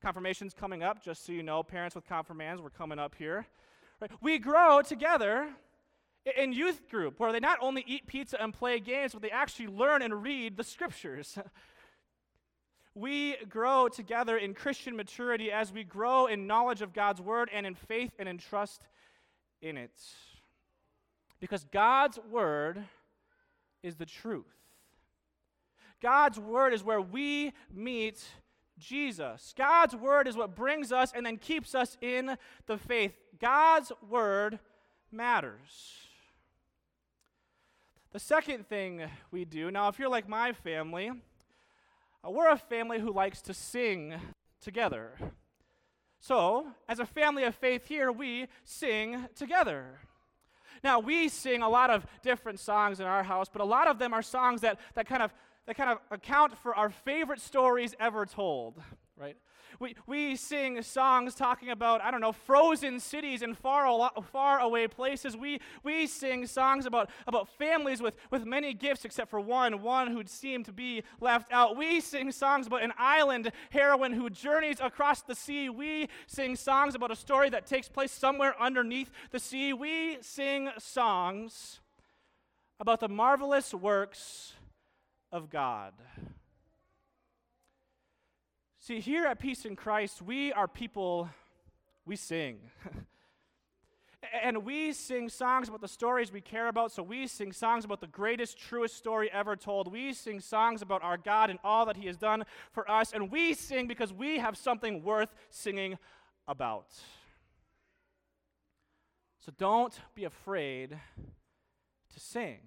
Confirmation's 0.00 0.52
coming 0.52 0.82
up, 0.82 1.02
just 1.02 1.24
so 1.24 1.32
you 1.32 1.44
know, 1.44 1.62
parents 1.62 1.94
with 1.94 2.06
confirmands, 2.06 2.60
we're 2.60 2.70
coming 2.70 2.98
up 2.98 3.14
here. 3.16 3.46
Right? 4.02 4.10
We 4.20 4.38
grow 4.40 4.82
together 4.82 5.48
in 6.36 6.52
youth 6.52 6.88
group 6.90 7.20
where 7.20 7.30
they 7.30 7.38
not 7.38 7.58
only 7.60 7.84
eat 7.86 8.08
pizza 8.08 8.42
and 8.42 8.52
play 8.52 8.80
games, 8.80 9.12
but 9.12 9.22
they 9.22 9.30
actually 9.30 9.68
learn 9.68 10.02
and 10.02 10.24
read 10.24 10.56
the 10.56 10.64
scriptures. 10.64 11.38
we 12.96 13.36
grow 13.48 13.86
together 13.86 14.36
in 14.36 14.54
Christian 14.54 14.96
maturity 14.96 15.52
as 15.52 15.72
we 15.72 15.84
grow 15.84 16.26
in 16.26 16.48
knowledge 16.48 16.82
of 16.82 16.92
God's 16.92 17.20
word 17.20 17.48
and 17.52 17.64
in 17.64 17.76
faith 17.76 18.10
and 18.18 18.28
in 18.28 18.38
trust 18.38 18.88
in 19.60 19.76
it. 19.76 19.92
Because 21.38 21.62
God's 21.70 22.18
word 22.28 22.82
is 23.84 23.94
the 23.94 24.06
truth. 24.06 24.46
God's 26.00 26.40
word 26.40 26.74
is 26.74 26.82
where 26.82 27.00
we 27.00 27.52
meet 27.72 28.20
Jesus. 28.82 29.54
God's 29.56 29.94
word 29.94 30.26
is 30.26 30.36
what 30.36 30.54
brings 30.54 30.92
us 30.92 31.12
and 31.14 31.24
then 31.24 31.36
keeps 31.36 31.74
us 31.74 31.96
in 32.00 32.36
the 32.66 32.76
faith. 32.76 33.12
God's 33.38 33.92
word 34.08 34.58
matters. 35.10 35.96
The 38.12 38.18
second 38.18 38.68
thing 38.68 39.02
we 39.30 39.44
do, 39.44 39.70
now, 39.70 39.88
if 39.88 39.98
you're 39.98 40.08
like 40.08 40.28
my 40.28 40.52
family, 40.52 41.10
uh, 42.24 42.30
we're 42.30 42.50
a 42.50 42.58
family 42.58 42.98
who 42.98 43.12
likes 43.12 43.40
to 43.42 43.54
sing 43.54 44.14
together. 44.60 45.12
So, 46.20 46.66
as 46.88 47.00
a 47.00 47.06
family 47.06 47.44
of 47.44 47.54
faith 47.54 47.86
here, 47.86 48.12
we 48.12 48.48
sing 48.64 49.26
together. 49.34 49.98
Now, 50.84 50.98
we 50.98 51.28
sing 51.28 51.62
a 51.62 51.68
lot 51.68 51.90
of 51.90 52.06
different 52.22 52.60
songs 52.60 53.00
in 53.00 53.06
our 53.06 53.22
house, 53.22 53.48
but 53.50 53.62
a 53.62 53.64
lot 53.64 53.88
of 53.88 53.98
them 53.98 54.12
are 54.12 54.22
songs 54.22 54.60
that, 54.60 54.78
that 54.94 55.06
kind 55.06 55.22
of 55.22 55.32
that 55.66 55.76
kind 55.76 55.90
of 55.90 55.98
account 56.10 56.56
for 56.58 56.74
our 56.74 56.90
favorite 56.90 57.40
stories 57.40 57.94
ever 58.00 58.26
told, 58.26 58.80
right? 59.16 59.36
We, 59.78 59.96
we 60.06 60.36
sing 60.36 60.82
songs 60.82 61.34
talking 61.34 61.70
about, 61.70 62.02
I 62.02 62.10
don't 62.10 62.20
know, 62.20 62.32
frozen 62.32 63.00
cities 63.00 63.42
and 63.42 63.56
far, 63.56 64.10
far 64.30 64.60
away 64.60 64.86
places. 64.88 65.36
We, 65.36 65.60
we 65.82 66.06
sing 66.06 66.46
songs 66.46 66.84
about, 66.84 67.10
about 67.26 67.48
families 67.48 68.02
with, 68.02 68.16
with 68.30 68.44
many 68.44 68.74
gifts 68.74 69.04
except 69.04 69.30
for 69.30 69.40
one, 69.40 69.82
one 69.82 70.08
who'd 70.08 70.28
seem 70.28 70.62
to 70.64 70.72
be 70.72 71.02
left 71.20 71.52
out. 71.52 71.76
We 71.76 72.00
sing 72.00 72.32
songs 72.32 72.66
about 72.66 72.82
an 72.82 72.92
island 72.98 73.50
heroine 73.70 74.12
who 74.12 74.28
journeys 74.30 74.78
across 74.80 75.22
the 75.22 75.34
sea. 75.34 75.68
We 75.68 76.08
sing 76.26 76.56
songs 76.56 76.94
about 76.94 77.10
a 77.10 77.16
story 77.16 77.48
that 77.50 77.66
takes 77.66 77.88
place 77.88 78.12
somewhere 78.12 78.54
underneath 78.60 79.10
the 79.30 79.38
sea. 79.38 79.72
We 79.72 80.18
sing 80.20 80.70
songs 80.78 81.80
about 82.78 83.00
the 83.00 83.08
marvelous 83.08 83.72
works 83.72 84.54
of 85.32 85.50
God. 85.50 85.94
See, 88.78 89.00
here 89.00 89.24
at 89.24 89.38
Peace 89.38 89.64
in 89.64 89.76
Christ, 89.76 90.20
we 90.20 90.52
are 90.52 90.68
people, 90.68 91.30
we 92.04 92.16
sing. 92.16 92.58
and 94.42 94.64
we 94.64 94.92
sing 94.92 95.28
songs 95.28 95.68
about 95.68 95.80
the 95.80 95.88
stories 95.88 96.32
we 96.32 96.40
care 96.40 96.68
about. 96.68 96.92
So 96.92 97.02
we 97.02 97.26
sing 97.26 97.52
songs 97.52 97.84
about 97.84 98.00
the 98.00 98.06
greatest, 98.06 98.58
truest 98.58 98.96
story 98.96 99.30
ever 99.32 99.56
told. 99.56 99.90
We 99.90 100.12
sing 100.12 100.40
songs 100.40 100.82
about 100.82 101.02
our 101.02 101.16
God 101.16 101.50
and 101.50 101.58
all 101.64 101.86
that 101.86 101.96
He 101.96 102.06
has 102.06 102.16
done 102.16 102.44
for 102.72 102.88
us. 102.90 103.12
And 103.12 103.30
we 103.30 103.54
sing 103.54 103.86
because 103.86 104.12
we 104.12 104.38
have 104.38 104.56
something 104.56 105.02
worth 105.02 105.34
singing 105.50 105.98
about. 106.46 106.92
So 109.40 109.52
don't 109.58 109.98
be 110.14 110.24
afraid 110.24 110.90
to 112.12 112.20
sing. 112.20 112.58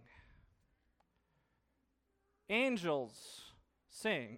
Angels 2.50 3.42
sing. 3.90 4.38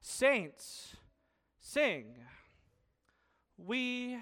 Saints 0.00 0.96
sing. 1.60 2.16
We 3.56 4.18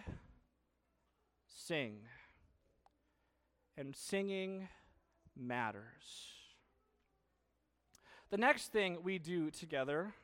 sing. 1.47 1.99
And 3.76 3.97
singing 3.97 4.68
matters. 5.37 6.32
The 8.30 8.37
next 8.38 8.73
thing 8.73 8.99
we 9.02 9.18
do 9.18 9.50
together 9.50 10.14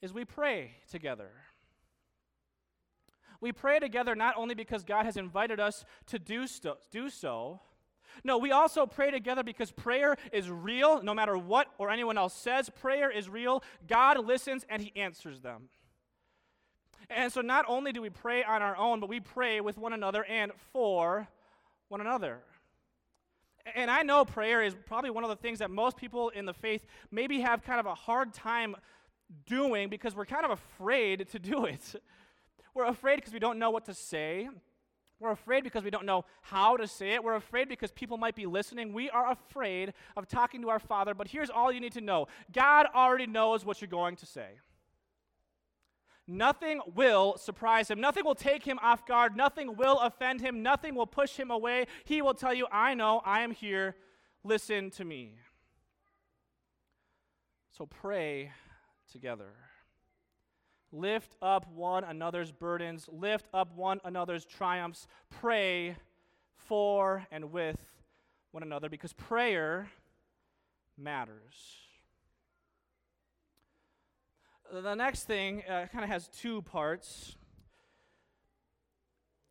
is 0.00 0.12
we 0.12 0.24
pray 0.24 0.72
together. 0.90 1.30
We 3.40 3.52
pray 3.52 3.78
together 3.78 4.14
not 4.14 4.34
only 4.36 4.54
because 4.54 4.84
God 4.84 5.04
has 5.04 5.16
invited 5.16 5.60
us 5.60 5.84
to 6.06 6.18
do, 6.18 6.46
sto- 6.46 6.78
do 6.90 7.08
so, 7.08 7.60
no, 8.24 8.38
we 8.38 8.52
also 8.52 8.86
pray 8.86 9.10
together 9.10 9.42
because 9.42 9.70
prayer 9.70 10.16
is 10.32 10.50
real, 10.50 11.02
no 11.02 11.14
matter 11.14 11.36
what 11.36 11.68
or 11.78 11.90
anyone 11.90 12.18
else 12.18 12.34
says. 12.34 12.70
Prayer 12.70 13.10
is 13.10 13.28
real. 13.28 13.62
God 13.86 14.24
listens 14.24 14.64
and 14.68 14.82
He 14.82 14.92
answers 14.96 15.40
them. 15.40 15.68
And 17.10 17.32
so 17.32 17.40
not 17.40 17.64
only 17.68 17.92
do 17.92 18.00
we 18.00 18.10
pray 18.10 18.42
on 18.44 18.62
our 18.62 18.76
own, 18.76 19.00
but 19.00 19.08
we 19.08 19.20
pray 19.20 19.60
with 19.60 19.76
one 19.76 19.92
another 19.92 20.24
and 20.24 20.52
for 20.72 21.28
one 21.88 22.00
another. 22.00 22.38
And 23.74 23.90
I 23.90 24.02
know 24.02 24.24
prayer 24.24 24.62
is 24.62 24.74
probably 24.86 25.10
one 25.10 25.24
of 25.24 25.30
the 25.30 25.36
things 25.36 25.60
that 25.60 25.70
most 25.70 25.96
people 25.96 26.30
in 26.30 26.46
the 26.46 26.54
faith 26.54 26.84
maybe 27.10 27.40
have 27.40 27.62
kind 27.62 27.78
of 27.78 27.86
a 27.86 27.94
hard 27.94 28.32
time 28.32 28.74
doing 29.46 29.88
because 29.88 30.16
we're 30.16 30.26
kind 30.26 30.44
of 30.44 30.50
afraid 30.50 31.28
to 31.30 31.38
do 31.38 31.64
it. 31.64 31.94
We're 32.74 32.86
afraid 32.86 33.16
because 33.16 33.34
we 33.34 33.38
don't 33.38 33.58
know 33.58 33.68
what 33.68 33.84
to 33.84 33.92
say. 33.92 34.48
We're 35.22 35.30
afraid 35.30 35.62
because 35.62 35.84
we 35.84 35.90
don't 35.90 36.04
know 36.04 36.24
how 36.40 36.76
to 36.76 36.88
say 36.88 37.10
it. 37.14 37.22
We're 37.22 37.36
afraid 37.36 37.68
because 37.68 37.92
people 37.92 38.18
might 38.18 38.34
be 38.34 38.44
listening. 38.44 38.92
We 38.92 39.08
are 39.08 39.30
afraid 39.30 39.94
of 40.16 40.26
talking 40.26 40.60
to 40.62 40.68
our 40.68 40.80
Father, 40.80 41.14
but 41.14 41.28
here's 41.28 41.48
all 41.48 41.70
you 41.70 41.78
need 41.78 41.92
to 41.92 42.00
know 42.00 42.26
God 42.50 42.86
already 42.92 43.28
knows 43.28 43.64
what 43.64 43.80
you're 43.80 43.88
going 43.88 44.16
to 44.16 44.26
say. 44.26 44.58
Nothing 46.26 46.80
will 46.94 47.36
surprise 47.36 47.88
him. 47.88 48.00
Nothing 48.00 48.24
will 48.24 48.34
take 48.34 48.64
him 48.64 48.80
off 48.82 49.06
guard. 49.06 49.36
Nothing 49.36 49.76
will 49.76 50.00
offend 50.00 50.40
him. 50.40 50.62
Nothing 50.62 50.96
will 50.96 51.06
push 51.06 51.36
him 51.36 51.50
away. 51.50 51.86
He 52.04 52.20
will 52.20 52.34
tell 52.34 52.54
you, 52.54 52.66
I 52.72 52.94
know, 52.94 53.22
I 53.24 53.42
am 53.42 53.52
here. 53.52 53.94
listen 54.42 54.90
to 54.92 55.04
me. 55.04 55.38
So 57.70 57.86
pray 57.86 58.50
together. 59.10 59.52
Lift 60.92 61.36
up 61.40 61.66
one 61.72 62.04
another's 62.04 62.52
burdens, 62.52 63.08
lift 63.10 63.46
up 63.54 63.74
one 63.74 64.00
another's 64.04 64.44
triumphs. 64.44 65.06
Pray 65.30 65.96
for 66.54 67.26
and 67.30 67.50
with 67.50 67.82
one 68.50 68.62
another 68.62 68.90
because 68.90 69.14
prayer 69.14 69.88
matters. 70.98 71.76
The 74.70 74.94
next 74.94 75.24
thing 75.24 75.62
uh, 75.68 75.86
kind 75.92 76.04
of 76.04 76.10
has 76.10 76.28
two 76.28 76.62
parts. 76.62 77.36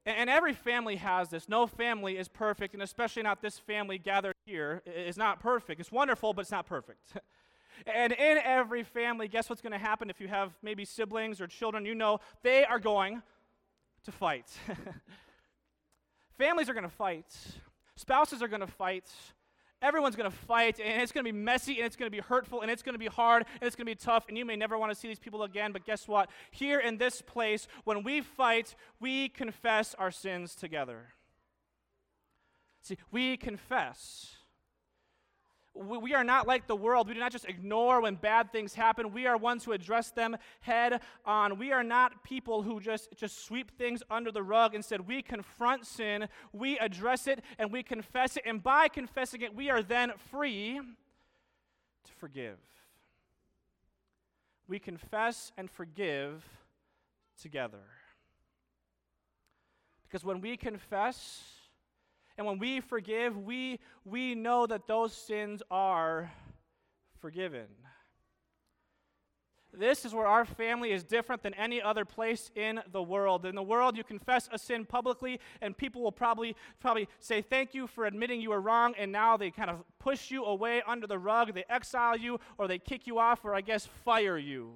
And 0.06 0.32
every 0.32 0.54
family 0.54 0.96
has 0.96 1.30
this. 1.30 1.48
No 1.48 1.68
family 1.68 2.18
is 2.18 2.28
perfect, 2.28 2.74
and 2.74 2.82
especially 2.82 3.22
not 3.22 3.42
this 3.42 3.60
family 3.60 4.00
gathered 4.00 4.34
here 4.46 4.82
is 4.86 5.16
not 5.16 5.40
perfect. 5.40 5.80
It's 5.80 5.92
wonderful, 5.92 6.34
but 6.34 6.42
it's 6.42 6.52
not 6.52 6.66
perfect. 6.66 7.14
and 7.88 8.14
in 8.14 8.38
every 8.38 8.84
family, 8.84 9.28
guess 9.28 9.50
what's 9.50 9.62
going 9.62 9.72
to 9.72 9.78
happen 9.78 10.10
if 10.10 10.20
you 10.20 10.28
have 10.28 10.52
maybe 10.62 10.86
siblings 10.86 11.42
or 11.42 11.48
children? 11.48 11.86
You 11.86 11.96
know 11.96 12.20
they 12.44 12.64
are 12.66 12.80
going 12.80 13.22
to 14.04 14.12
fight. 14.12 14.48
Families 16.38 16.70
are 16.70 16.74
going 16.74 16.84
to 16.84 16.90
fight. 16.90 17.26
Spouses 17.96 18.42
are 18.42 18.48
going 18.48 18.62
to 18.62 18.68
fight. 18.68 19.10
Everyone's 19.82 20.16
going 20.16 20.30
to 20.30 20.36
fight, 20.36 20.80
and 20.80 21.02
it's 21.02 21.12
going 21.12 21.26
to 21.26 21.32
be 21.32 21.38
messy, 21.38 21.78
and 21.78 21.86
it's 21.88 21.96
going 21.96 22.10
to 22.10 22.16
be 22.16 22.22
hurtful, 22.22 22.62
and 22.62 22.70
it's 22.70 22.84
going 22.84 22.94
to 22.94 23.00
be 23.00 23.08
hard, 23.08 23.46
and 23.60 23.68
it's 23.68 23.76
going 23.76 23.86
to 23.86 23.92
be 23.92 23.96
tough, 23.96 24.26
and 24.28 24.38
you 24.38 24.46
may 24.46 24.56
never 24.56 24.78
want 24.78 24.92
to 24.92 24.96
see 24.96 25.08
these 25.08 25.20
people 25.20 25.42
again. 25.42 25.72
But 25.72 25.86
guess 25.86 26.08
what? 26.08 26.30
Here 26.52 26.80
in 26.80 26.98
this 26.98 27.22
place, 27.22 27.68
when 27.84 28.04
we 28.04 28.22
fight, 28.22 28.76
we 29.00 29.30
confess 29.30 29.96
our 29.96 30.12
sins 30.12 30.54
together. 30.54 31.14
See, 32.84 32.98
we 33.12 33.38
confess. 33.38 34.38
We, 35.82 36.14
are 36.14 36.24
not 36.24 36.48
like 36.48 36.68
the 36.68 36.76
world. 36.76 37.08
We 37.08 37.14
do 37.14 37.20
not 37.20 37.32
just 37.32 37.46
ignore 37.46 38.02
when 38.02 38.16
bad 38.16 38.52
things 38.52 38.74
happen. 38.74 39.12
We 39.12 39.28
are 39.28 39.38
ones 39.38 39.64
who 39.64 39.72
address 39.72 40.12
them 40.12 40.38
head 40.62 41.02
on. 41.26 41.58
We 41.58 41.72
are 41.72 41.84
not 41.84 42.24
people 42.24 42.62
who 42.62 42.80
just, 42.80 43.10
just 43.16 43.46
sweep 43.46 43.78
things 43.78 44.04
under 44.10 44.32
the 44.32 44.44
rug. 44.44 44.76
Instead, 44.76 45.08
we 45.08 45.22
confront 45.22 45.86
sin, 45.86 46.28
we 46.54 46.78
address 46.80 47.28
it, 47.28 47.44
and 47.58 47.72
we 47.72 47.84
confess 47.84 48.38
it. 48.38 48.44
And 48.46 48.62
by 48.62 48.88
confessing 48.88 49.42
it, 49.42 49.56
we 49.56 49.70
are 49.70 49.82
then 49.82 50.14
free 50.30 50.80
to 50.80 52.12
forgive. 52.18 52.58
We 54.68 54.80
confess 54.80 55.52
and 55.58 55.70
forgive 55.70 56.44
together. 57.42 57.84
Because 60.04 60.24
when 60.24 60.42
we 60.42 60.58
confess, 60.58 61.61
and 62.38 62.48
when 62.48 62.60
we 62.60 62.80
forgive, 62.80 63.38
we, 63.38 63.80
we 64.06 64.36
know 64.36 64.66
that 64.66 64.88
those 64.88 65.14
sins 65.14 65.62
are 65.70 66.32
forgiven. 67.20 67.68
This 69.74 70.04
is 70.04 70.14
where 70.14 70.28
our 70.28 70.44
family 70.44 70.92
is 70.92 71.04
different 71.04 71.44
than 71.44 71.54
any 71.54 71.82
other 71.82 72.04
place 72.04 72.52
in 72.56 72.82
the 72.92 73.02
world. 73.02 73.46
In 73.46 73.56
the 73.56 73.64
world, 73.64 73.96
you 73.96 74.04
confess 74.04 74.50
a 74.52 74.60
sin 74.60 74.86
publicly, 74.86 75.40
and 75.62 75.78
people 75.78 76.02
will 76.02 76.12
probably, 76.12 76.58
probably 76.82 77.08
say, 77.20 77.42
Thank 77.42 77.74
you 77.74 77.88
for 77.88 78.06
admitting 78.06 78.42
you 78.42 78.50
were 78.50 78.60
wrong, 78.60 78.94
and 78.98 79.12
now 79.12 79.38
they 79.38 79.50
kind 79.50 79.70
of 79.70 79.84
push 79.98 80.30
you 80.30 80.44
away 80.44 80.82
under 80.86 81.08
the 81.08 81.18
rug. 81.18 81.54
They 81.54 81.64
exile 81.70 82.18
you, 82.18 82.40
or 82.58 82.68
they 82.68 82.80
kick 82.80 83.08
you 83.08 83.18
off, 83.18 83.46
or 83.46 83.56
I 83.56 83.62
guess 83.62 83.88
fire 84.04 84.38
you. 84.38 84.74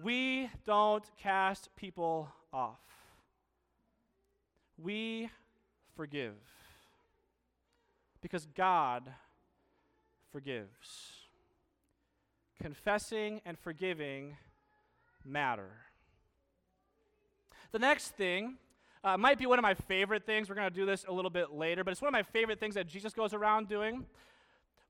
We 0.00 0.48
don't 0.64 1.04
cast 1.20 1.68
people 1.74 2.28
off. 2.52 2.78
We 4.80 5.30
forgive. 5.98 6.36
Because 8.22 8.46
God 8.54 9.02
forgives. 10.30 11.26
Confessing 12.62 13.40
and 13.44 13.58
forgiving 13.58 14.36
matter. 15.24 15.70
The 17.72 17.80
next 17.80 18.10
thing 18.10 18.58
uh, 19.02 19.16
might 19.16 19.40
be 19.40 19.46
one 19.46 19.58
of 19.58 19.64
my 19.64 19.74
favorite 19.74 20.24
things. 20.24 20.48
We're 20.48 20.54
going 20.54 20.70
to 20.70 20.74
do 20.74 20.86
this 20.86 21.04
a 21.08 21.12
little 21.12 21.32
bit 21.32 21.50
later, 21.50 21.82
but 21.82 21.90
it's 21.90 22.00
one 22.00 22.08
of 22.08 22.12
my 22.12 22.22
favorite 22.22 22.60
things 22.60 22.76
that 22.76 22.86
Jesus 22.86 23.12
goes 23.12 23.34
around 23.34 23.68
doing. 23.68 24.06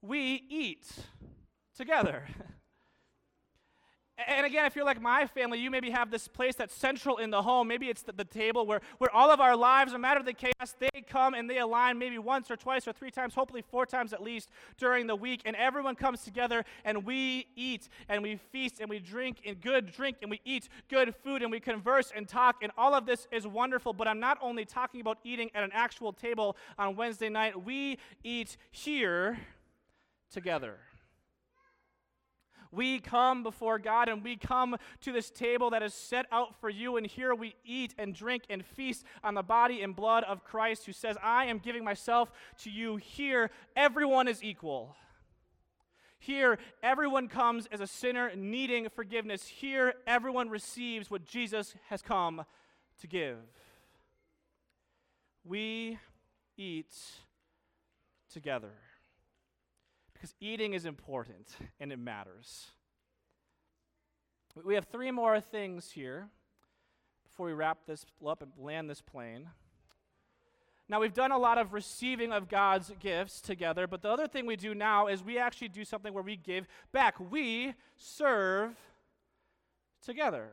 We 0.03 0.45
eat 0.51 0.87
together. 1.75 2.25
And 4.27 4.45
again, 4.45 4.65
if 4.67 4.75
you're 4.75 4.85
like 4.85 5.01
my 5.01 5.27
family, 5.27 5.61
you 5.61 5.71
maybe 5.71 5.91
have 5.91 6.11
this 6.11 6.27
place 6.27 6.57
that's 6.57 6.75
central 6.75 7.19
in 7.19 7.31
the 7.31 7.41
home. 7.41 7.69
Maybe 7.69 7.89
it's 7.89 8.03
the, 8.03 8.13
the, 8.13 8.25
table 8.25 8.67
where, 8.67 8.81
where 8.99 9.15
all 9.15 9.31
of 9.31 9.41
our 9.41 9.55
lives, 9.55 9.93
no 9.93 9.99
matter 9.99 10.25
the 10.25 10.33
chaos, 10.33 10.75
they 10.81 11.03
come 11.03 11.35
and 11.35 11.49
they 11.49 11.59
align 11.59 11.99
maybe 11.99 12.19
once 12.19 12.51
or 12.51 12.57
twice 12.57 12.89
or 12.89 12.93
three 12.93 13.13
times, 13.13 13.35
hopefully 13.35 13.63
four 13.63 13.87
times 13.87 14.13
at 14.13 14.21
least 14.21 14.51
during 14.77 15.07
the 15.07 15.15
week. 15.15 15.43
And 15.45 15.55
everyone 15.55 15.95
comes 15.95 16.25
together 16.25 16.65
and 16.85 17.05
we 17.05 17.47
eat 17.55 17.89
and 18.09 18.21
we 18.21 18.41
feast 18.51 18.81
and 18.81 18.91
we 18.91 18.99
drink 18.99 19.39
and 19.47 19.61
good 19.61 19.93
drink 19.93 20.17
and 20.21 20.31
we 20.31 20.41
eat 20.45 20.69
good 20.91 21.15
food 21.15 21.43
and 21.43 21.51
we 21.53 21.61
converse 21.61 22.13
and 22.15 22.27
talk. 22.29 22.57
And 22.61 22.73
all 22.77 22.95
of 22.95 23.07
this 23.07 23.29
is 23.31 23.47
wonderful. 23.47 23.93
But 23.93 24.09
I'm 24.09 24.21
not 24.21 24.37
only 24.43 24.65
talking 24.65 25.01
about 25.01 25.19
eating 25.23 25.49
at 25.55 25.63
an 25.63 25.71
actual 25.73 26.13
table 26.13 26.57
on 26.77 26.97
Wednesday 26.97 27.29
night, 27.29 27.65
we 27.65 27.99
eat 28.25 28.57
here 28.73 29.39
together. 30.29 30.79
We 32.71 33.01
come 33.01 33.43
before 33.43 33.79
God 33.79 34.09
and 34.09 34.23
we 34.23 34.37
come 34.37 34.77
to 35.01 35.13
this 35.13 35.31
table 35.31 35.71
that 35.71 35.83
is 35.83 35.95
set 35.95 36.27
out 36.31 36.55
for 36.61 36.69
you, 36.69 36.97
and 36.97 37.07
here 37.07 37.35
we 37.35 37.55
eat 37.65 37.95
and 37.99 38.15
drink 38.15 38.45
and 38.51 38.65
feast 38.65 39.05
on 39.25 39.35
the 39.35 39.43
body 39.43 39.83
and 39.83 39.97
blood 39.97 40.25
of 40.25 40.45
Christ, 40.45 40.87
who 40.87 40.93
says, 40.93 41.17
I 41.23 41.47
am 41.47 41.59
giving 41.59 41.85
myself 41.85 42.31
to 42.63 42.71
you. 42.71 42.97
Here, 42.97 43.51
everyone 43.77 44.29
is 44.29 44.43
equal. 44.43 44.97
Here, 46.19 46.59
everyone 46.83 47.29
comes 47.29 47.67
as 47.71 47.81
a 47.81 47.87
sinner 47.87 48.33
needing 48.35 48.89
forgiveness. 48.89 49.47
Here, 49.47 49.95
everyone 50.07 50.51
receives 50.51 51.11
what 51.11 51.25
Jesus 51.25 51.75
has 51.89 52.03
come 52.03 52.45
to 53.01 53.07
give. 53.07 53.39
We 55.45 55.99
eat 56.57 56.93
together. 58.33 58.73
Because 60.19 60.35
eating 60.41 60.75
is 60.75 60.85
important 60.85 61.47
and 61.79 61.93
it 61.93 61.99
matters. 61.99 62.73
We 64.65 64.75
have 64.75 64.87
three 64.87 65.13
more 65.13 65.41
things 65.41 65.93
here 65.93 66.29
before 67.25 67.47
we 67.47 67.53
wrap 67.53 67.79
this 67.87 68.05
up 68.27 68.43
and 68.43 68.51
land 68.59 68.91
this 68.91 69.01
plane. 69.01 69.49
Now, 70.89 71.01
we've 71.01 71.15
done 71.15 71.31
a 71.31 71.39
lot 71.39 71.59
of 71.59 71.73
receiving 71.73 72.33
of 72.33 72.49
God's 72.49 72.91
gifts 72.99 73.41
together, 73.41 73.87
but 73.87 74.03
the 74.03 74.09
other 74.09 74.27
thing 74.27 74.45
we 74.47 74.57
do 74.57 74.75
now 74.75 75.07
is 75.07 75.23
we 75.23 75.39
actually 75.39 75.69
do 75.69 75.85
something 75.85 76.13
where 76.13 76.25
we 76.25 76.35
give 76.35 76.67
back. 76.93 77.15
We 77.21 77.75
serve 77.97 78.75
together 80.03 80.49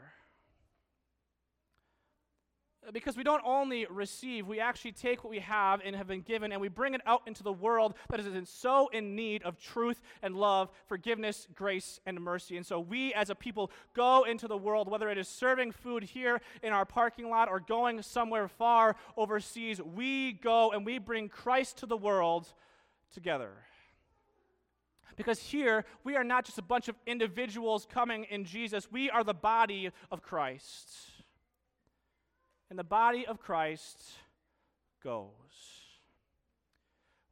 because 2.94 3.18
we 3.18 3.24
don't 3.24 3.42
only 3.46 3.86
receive, 3.90 4.48
we 4.48 4.60
actually 4.60 4.92
take 4.92 5.24
what 5.24 5.32
we 5.32 5.40
have 5.40 5.82
and 5.84 5.96
have 5.96 6.08
been 6.08 6.22
given 6.22 6.52
and 6.52 6.62
we 6.62 6.68
bring 6.68 6.94
it 6.94 7.02
out 7.06 7.22
into 7.26 7.44
the 7.44 7.52
world 7.52 7.96
that 8.10 8.20
is 8.20 8.50
so 8.50 8.88
in 8.90 9.16
need 9.16 9.44
of 9.44 9.58
truth 9.58 10.02
and 10.22 10.36
love, 10.36 10.70
forgiveness, 10.88 11.48
grace, 11.56 12.00
and 12.06 12.20
mercy. 12.22 12.58
And 12.58 12.66
so 12.66 12.80
we 12.80 13.14
as 13.14 13.30
a 13.30 13.36
people 13.36 13.72
go 13.94 14.24
into 14.24 14.48
the 14.48 14.58
world, 14.58 14.90
whether 14.90 15.10
it 15.10 15.18
is 15.18 15.28
serving 15.28 15.72
food 15.72 16.04
here 16.04 16.42
in 16.62 16.74
our 16.74 16.86
parking 16.86 17.30
lot 17.30 17.50
or 17.50 17.60
going 17.60 18.02
somewhere 18.02 18.48
far 18.48 18.96
overseas, 19.18 19.82
we 19.82 20.34
go 20.34 20.72
and 20.72 20.86
we 20.86 20.98
bring 20.98 21.30
Christ 21.30 21.78
to 21.80 21.86
the 21.86 21.98
world 21.98 22.48
together. 23.14 23.52
Because 25.16 25.40
here, 25.40 25.86
we 26.04 26.18
are 26.18 26.26
not 26.26 26.44
just 26.44 26.58
a 26.58 26.62
bunch 26.62 26.90
of 26.90 26.96
individuals 27.08 27.88
coming 27.90 28.26
in 28.26 28.44
Jesus, 28.44 28.92
we 28.92 29.10
are 29.10 29.24
the 29.24 29.34
body 29.34 29.90
of 30.12 30.22
Christ 30.22 31.15
and 32.70 32.80
the 32.80 32.84
body 32.84 33.26
of 33.26 33.40
Christ 33.40 34.00
goes. 35.04 35.30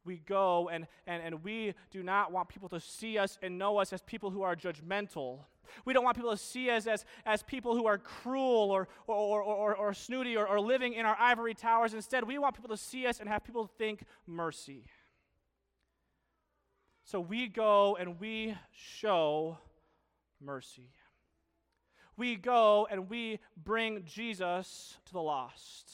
We 0.06 0.18
go 0.18 0.70
and, 0.70 0.88
and, 1.08 1.24
and 1.24 1.44
we 1.44 1.74
do 1.92 2.04
not 2.04 2.32
want 2.32 2.50
people 2.50 2.70
to 2.70 2.80
see 2.80 3.18
us 3.18 3.40
and 3.42 3.58
know 3.58 3.78
us 3.78 3.94
as 3.94 4.02
people 4.02 4.32
who 4.32 4.42
are 4.42 4.56
judgmental. 4.56 5.40
We 5.86 5.94
don't 5.94 6.04
want 6.04 6.18
people 6.18 6.32
to 6.32 6.38
see 6.38 6.70
us 6.70 6.88
as, 6.88 7.06
as 7.26 7.42
people 7.42 7.76
who 7.76 7.88
are 7.88 7.98
cruel 7.98 8.70
or, 8.70 8.90
or, 9.08 9.42
or, 9.42 9.44
or, 9.44 9.76
or 9.76 9.94
snooty 9.94 10.36
or, 10.36 10.46
or 10.46 10.60
living 10.60 10.94
in 10.94 11.06
our 11.06 11.18
ivory 11.18 11.54
towers. 11.54 11.94
Instead, 11.94 12.26
we 12.26 12.38
want 12.38 12.56
people 12.56 12.70
to 12.70 12.78
see 12.78 13.08
us 13.08 13.20
and 13.20 13.30
have 13.30 13.44
people 13.44 13.72
think 13.78 14.04
mercy. 14.28 14.84
So 17.06 17.20
we 17.20 17.48
go 17.48 17.96
and 17.96 18.20
we 18.20 18.56
show 18.72 19.58
mercy 20.42 20.90
we 22.18 22.36
go 22.36 22.88
and 22.90 23.10
we 23.10 23.40
bring 23.58 24.04
Jesus 24.06 24.98
to 25.06 25.14
the 25.14 25.22
lost. 25.22 25.92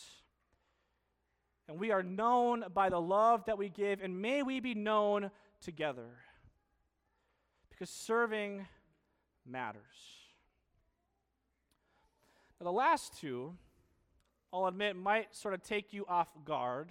And 1.67 1.79
we 1.79 1.91
are 1.91 2.01
known 2.01 2.65
by 2.73 2.89
the 2.89 2.99
love 2.99 3.45
that 3.45 3.57
we 3.57 3.69
give, 3.69 4.01
and 4.01 4.21
may 4.21 4.41
we 4.41 4.59
be 4.59 4.73
known 4.73 5.29
together. 5.61 6.17
Because 7.69 7.89
serving 7.89 8.65
matters. 9.45 9.83
Now, 12.59 12.65
the 12.65 12.71
last 12.71 13.17
two, 13.19 13.55
I'll 14.51 14.65
admit, 14.65 14.95
might 14.95 15.33
sort 15.35 15.53
of 15.53 15.61
take 15.61 15.93
you 15.93 16.05
off 16.09 16.27
guard. 16.43 16.89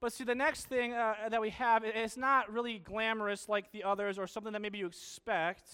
But 0.00 0.12
see, 0.12 0.24
the 0.24 0.34
next 0.34 0.66
thing 0.66 0.92
uh, 0.92 1.14
that 1.30 1.40
we 1.40 1.50
have 1.50 1.84
is 1.84 2.16
not 2.16 2.52
really 2.52 2.78
glamorous 2.78 3.48
like 3.48 3.72
the 3.72 3.84
others 3.84 4.18
or 4.18 4.26
something 4.26 4.52
that 4.52 4.62
maybe 4.62 4.78
you 4.78 4.86
expect, 4.86 5.68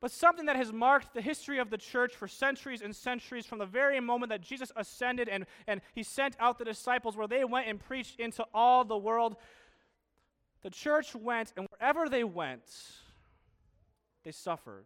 but 0.00 0.10
something 0.10 0.46
that 0.46 0.56
has 0.56 0.72
marked 0.72 1.14
the 1.14 1.22
history 1.22 1.58
of 1.58 1.70
the 1.70 1.78
church 1.78 2.14
for 2.14 2.28
centuries 2.28 2.82
and 2.82 2.94
centuries 2.94 3.46
from 3.46 3.58
the 3.58 3.66
very 3.66 3.98
moment 4.00 4.30
that 4.30 4.40
Jesus 4.40 4.70
ascended 4.76 5.28
and, 5.28 5.46
and 5.66 5.80
he 5.94 6.02
sent 6.02 6.36
out 6.38 6.58
the 6.58 6.64
disciples, 6.64 7.16
where 7.16 7.28
they 7.28 7.44
went 7.44 7.68
and 7.68 7.80
preached 7.80 8.20
into 8.20 8.44
all 8.52 8.84
the 8.84 8.96
world. 8.96 9.36
The 10.62 10.70
church 10.70 11.14
went, 11.14 11.52
and 11.56 11.66
wherever 11.70 12.08
they 12.08 12.24
went, 12.24 12.64
they 14.24 14.32
suffered. 14.32 14.84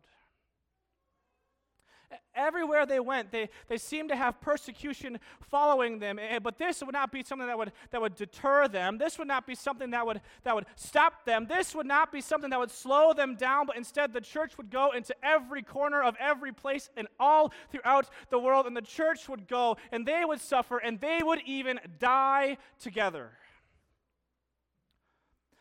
Everywhere 2.34 2.86
they 2.86 3.00
went, 3.00 3.30
they, 3.30 3.48
they 3.68 3.76
seemed 3.76 4.08
to 4.08 4.16
have 4.16 4.40
persecution 4.40 5.18
following 5.50 5.98
them. 5.98 6.18
Eh, 6.18 6.38
but 6.38 6.58
this 6.58 6.82
would 6.82 6.92
not 6.92 7.12
be 7.12 7.22
something 7.22 7.46
that 7.46 7.56
would, 7.56 7.72
that 7.90 8.00
would 8.00 8.14
deter 8.14 8.66
them. 8.66 8.98
This 8.98 9.18
would 9.18 9.28
not 9.28 9.46
be 9.46 9.54
something 9.54 9.90
that 9.90 10.06
would, 10.06 10.20
that 10.44 10.54
would 10.54 10.66
stop 10.74 11.24
them. 11.24 11.46
This 11.46 11.74
would 11.74 11.86
not 11.86 12.10
be 12.10 12.20
something 12.20 12.50
that 12.50 12.58
would 12.58 12.70
slow 12.70 13.12
them 13.12 13.36
down. 13.36 13.66
But 13.66 13.76
instead, 13.76 14.12
the 14.12 14.20
church 14.20 14.56
would 14.56 14.70
go 14.70 14.92
into 14.92 15.14
every 15.22 15.62
corner 15.62 16.02
of 16.02 16.16
every 16.18 16.52
place 16.52 16.88
and 16.96 17.06
all 17.18 17.52
throughout 17.70 18.08
the 18.30 18.38
world. 18.38 18.66
And 18.66 18.76
the 18.76 18.82
church 18.82 19.28
would 19.28 19.46
go 19.46 19.76
and 19.92 20.06
they 20.06 20.24
would 20.24 20.40
suffer 20.40 20.78
and 20.78 21.00
they 21.00 21.20
would 21.22 21.40
even 21.46 21.78
die 21.98 22.56
together. 22.80 23.32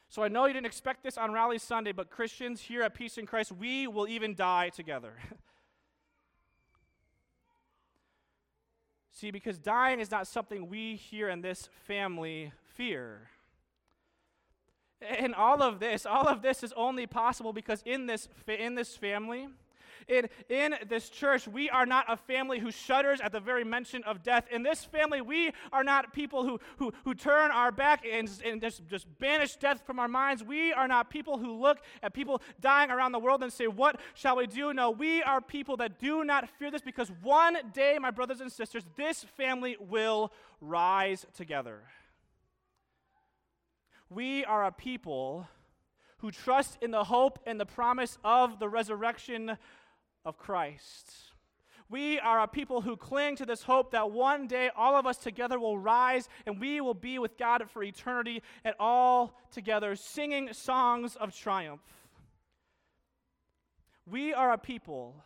So 0.08 0.24
I 0.24 0.28
know 0.28 0.48
you 0.48 0.54
didn't 0.54 0.66
expect 0.66 1.04
this 1.04 1.18
on 1.18 1.32
Rally 1.32 1.60
Sunday, 1.60 1.92
but 1.92 2.10
Christians 2.10 2.62
here 2.62 2.82
at 2.82 2.96
Peace 2.96 3.20
in 3.20 3.28
Christ, 3.28 3.52
we 3.52 3.86
will 3.86 4.08
even 4.08 4.34
die 4.34 4.70
together. 4.70 5.14
See, 9.20 9.32
because 9.32 9.58
dying 9.58 10.00
is 10.00 10.10
not 10.12 10.28
something 10.28 10.70
we 10.70 10.96
here 10.96 11.28
in 11.28 11.42
this 11.42 11.68
family 11.86 12.54
fear. 12.76 13.28
And 15.02 15.36
all 15.36 15.62
of 15.62 15.82
this, 15.82 16.06
all 16.06 16.30
of 16.30 16.42
this 16.42 16.64
is 16.64 16.72
only 16.78 17.06
possible 17.06 17.52
because 17.52 17.84
in 17.86 18.06
this, 18.06 18.30
in 18.48 18.76
this 18.76 18.96
family, 18.96 19.50
in, 20.08 20.28
in 20.50 20.76
this 20.88 21.10
church, 21.10 21.48
we 21.48 21.70
are 21.70 21.86
not 21.86 22.06
a 22.08 22.18
family 22.18 22.60
who 22.60 22.72
shudders 22.72 23.20
at 23.22 23.32
the 23.32 23.40
very 23.40 23.64
mention 23.64 24.04
of 24.04 24.24
death. 24.24 24.46
In 24.52 24.64
this 24.64 24.84
family, 24.84 25.22
we 25.22 25.52
are 25.72 25.84
not 25.84 26.14
people 26.14 26.44
who, 26.44 26.60
who, 26.78 26.94
who 27.04 27.14
turn 27.14 27.52
our 27.52 27.72
back 27.72 28.06
and, 28.10 28.30
and 28.46 28.62
just, 28.62 28.88
just 28.88 29.08
banish 29.20 29.56
death 29.56 29.82
from 29.86 30.00
our 30.00 30.08
minds. 30.08 30.44
We 30.44 30.74
are 30.74 30.88
not 30.88 31.10
people 31.10 31.38
who 31.38 31.60
look 31.60 31.80
at 32.02 32.14
people 32.14 32.42
dying 32.60 32.92
around 32.92 33.12
the 33.12 33.20
world 33.20 33.44
and 33.44 33.52
say, 33.52 33.68
What 33.68 34.00
shall 34.14 34.38
we 34.38 34.48
do? 34.48 34.74
No, 34.74 34.92
we 34.92 35.22
are 35.24 35.42
people 35.42 35.78
that 35.78 36.00
do 36.00 36.24
not 36.24 36.50
fear 36.50 36.72
this 36.72 36.82
because 36.82 37.12
one 37.22 37.58
day, 37.74 37.98
my 38.00 38.12
brothers 38.12 38.42
and 38.42 38.52
sisters, 38.52 38.84
this 38.96 39.24
family 39.24 39.78
will 39.80 40.32
rise 40.62 41.26
together. 41.36 41.82
We 44.10 44.44
are 44.46 44.66
a 44.66 44.72
people 44.72 45.48
who 46.20 46.32
trust 46.32 46.78
in 46.82 46.92
the 46.92 47.06
hope 47.06 47.40
and 47.46 47.60
the 47.60 47.66
promise 47.66 48.18
of 48.24 48.60
the 48.60 48.68
resurrection 48.68 49.58
of 50.26 50.38
Christ. 50.38 51.12
We 51.90 52.20
are 52.20 52.42
a 52.42 52.48
people 52.48 52.82
who 52.82 52.96
cling 52.96 53.36
to 53.38 53.46
this 53.46 53.64
hope 53.64 53.92
that 53.92 54.12
one 54.12 54.46
day 54.46 54.70
all 54.76 54.96
of 54.96 55.08
us 55.08 55.18
together 55.18 55.60
will 55.60 55.80
rise 55.80 56.30
and 56.46 56.60
we 56.60 56.82
will 56.82 56.94
be 56.94 57.18
with 57.18 57.38
God 57.38 57.64
for 57.70 57.82
eternity 57.82 58.44
and 58.64 58.76
all 58.80 59.34
together 59.52 59.96
singing 59.96 60.54
songs 60.54 61.16
of 61.16 61.36
triumph. 61.36 61.82
We 64.06 64.34
are 64.34 64.52
a 64.52 64.58
people 64.58 65.24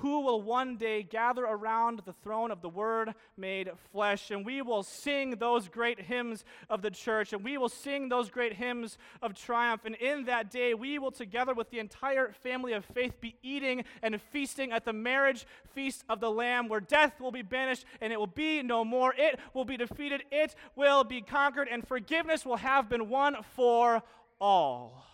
who 0.00 0.20
will 0.20 0.42
one 0.42 0.76
day 0.76 1.02
gather 1.02 1.44
around 1.44 2.02
the 2.04 2.12
throne 2.12 2.50
of 2.50 2.62
the 2.62 2.68
Word 2.68 3.14
made 3.36 3.70
flesh. 3.92 4.30
And 4.30 4.44
we 4.44 4.62
will 4.62 4.82
sing 4.82 5.36
those 5.36 5.68
great 5.68 6.00
hymns 6.00 6.44
of 6.70 6.82
the 6.82 6.90
church, 6.90 7.32
and 7.32 7.42
we 7.42 7.58
will 7.58 7.68
sing 7.68 8.08
those 8.08 8.30
great 8.30 8.54
hymns 8.54 8.96
of 9.22 9.34
triumph. 9.34 9.82
And 9.84 9.94
in 9.96 10.24
that 10.24 10.50
day, 10.50 10.74
we 10.74 10.98
will, 10.98 11.10
together 11.10 11.54
with 11.54 11.70
the 11.70 11.78
entire 11.78 12.32
family 12.32 12.72
of 12.72 12.84
faith, 12.84 13.20
be 13.20 13.34
eating 13.42 13.84
and 14.02 14.20
feasting 14.20 14.72
at 14.72 14.84
the 14.84 14.92
marriage 14.92 15.46
feast 15.74 16.04
of 16.08 16.20
the 16.20 16.30
Lamb, 16.30 16.68
where 16.68 16.80
death 16.80 17.20
will 17.20 17.32
be 17.32 17.42
banished 17.42 17.84
and 18.00 18.12
it 18.12 18.18
will 18.18 18.26
be 18.26 18.62
no 18.62 18.84
more. 18.84 19.14
It 19.16 19.38
will 19.54 19.64
be 19.64 19.76
defeated, 19.76 20.22
it 20.30 20.54
will 20.76 21.04
be 21.04 21.20
conquered, 21.22 21.68
and 21.68 21.86
forgiveness 21.86 22.46
will 22.46 22.56
have 22.56 22.88
been 22.88 23.08
won 23.08 23.36
for 23.54 24.02
all. 24.40 25.04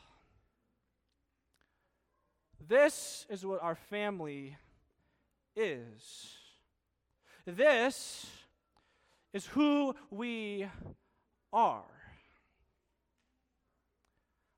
This 2.66 3.26
is 3.28 3.44
what 3.44 3.62
our 3.62 3.74
family 3.74 4.56
is. 5.56 6.36
This 7.46 8.26
is 9.32 9.46
who 9.46 9.94
we 10.10 10.66
are. 11.52 11.84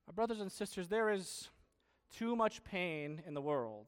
My 0.06 0.12
brothers 0.14 0.40
and 0.40 0.52
sisters, 0.52 0.88
there 0.88 1.10
is 1.10 1.48
too 2.16 2.36
much 2.36 2.62
pain 2.64 3.22
in 3.26 3.34
the 3.34 3.40
world. 3.40 3.86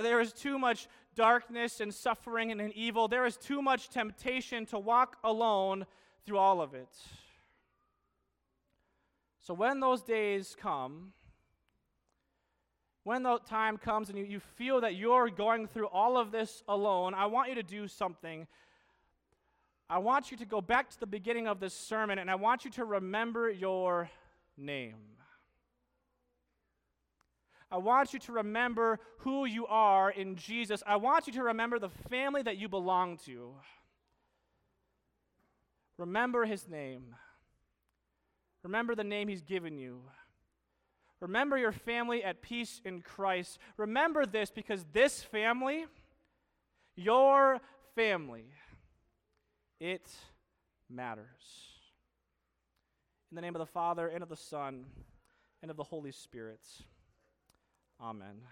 There 0.00 0.20
is 0.20 0.32
too 0.32 0.58
much 0.58 0.88
darkness 1.14 1.80
and 1.80 1.92
suffering 1.92 2.52
and 2.52 2.72
evil. 2.72 3.08
There 3.08 3.26
is 3.26 3.36
too 3.36 3.62
much 3.62 3.88
temptation 3.88 4.66
to 4.66 4.78
walk 4.78 5.16
alone 5.24 5.86
through 6.24 6.38
all 6.38 6.60
of 6.60 6.74
it. 6.74 6.88
So 9.40 9.54
when 9.54 9.80
those 9.80 10.02
days 10.02 10.56
come, 10.58 11.12
when 13.06 13.22
the 13.22 13.38
time 13.48 13.78
comes 13.78 14.08
and 14.08 14.18
you, 14.18 14.24
you 14.24 14.40
feel 14.40 14.80
that 14.80 14.96
you're 14.96 15.30
going 15.30 15.68
through 15.68 15.86
all 15.86 16.18
of 16.18 16.32
this 16.32 16.64
alone, 16.66 17.14
I 17.14 17.26
want 17.26 17.48
you 17.48 17.54
to 17.54 17.62
do 17.62 17.86
something. 17.86 18.48
I 19.88 19.98
want 19.98 20.32
you 20.32 20.36
to 20.38 20.44
go 20.44 20.60
back 20.60 20.90
to 20.90 20.98
the 20.98 21.06
beginning 21.06 21.46
of 21.46 21.60
this 21.60 21.72
sermon 21.72 22.18
and 22.18 22.28
I 22.28 22.34
want 22.34 22.64
you 22.64 22.70
to 22.72 22.84
remember 22.84 23.48
your 23.48 24.10
name. 24.56 24.96
I 27.70 27.76
want 27.76 28.12
you 28.12 28.18
to 28.18 28.32
remember 28.32 28.98
who 29.18 29.44
you 29.44 29.68
are 29.68 30.10
in 30.10 30.34
Jesus. 30.34 30.82
I 30.84 30.96
want 30.96 31.28
you 31.28 31.32
to 31.34 31.44
remember 31.44 31.78
the 31.78 31.90
family 32.10 32.42
that 32.42 32.56
you 32.56 32.68
belong 32.68 33.18
to. 33.26 33.54
Remember 35.96 36.44
his 36.44 36.66
name. 36.66 37.14
Remember 38.64 38.96
the 38.96 39.04
name 39.04 39.28
he's 39.28 39.42
given 39.42 39.78
you. 39.78 40.00
Remember 41.20 41.56
your 41.56 41.72
family 41.72 42.22
at 42.22 42.42
peace 42.42 42.80
in 42.84 43.00
Christ. 43.00 43.58
Remember 43.76 44.26
this 44.26 44.50
because 44.50 44.84
this 44.92 45.22
family, 45.22 45.86
your 46.94 47.60
family, 47.94 48.46
it 49.80 50.08
matters. 50.90 51.24
In 53.30 53.36
the 53.36 53.40
name 53.40 53.54
of 53.54 53.60
the 53.60 53.66
Father, 53.66 54.08
and 54.08 54.22
of 54.22 54.28
the 54.28 54.36
Son, 54.36 54.84
and 55.62 55.70
of 55.70 55.76
the 55.76 55.84
Holy 55.84 56.12
Spirit. 56.12 56.60
Amen. 58.00 58.42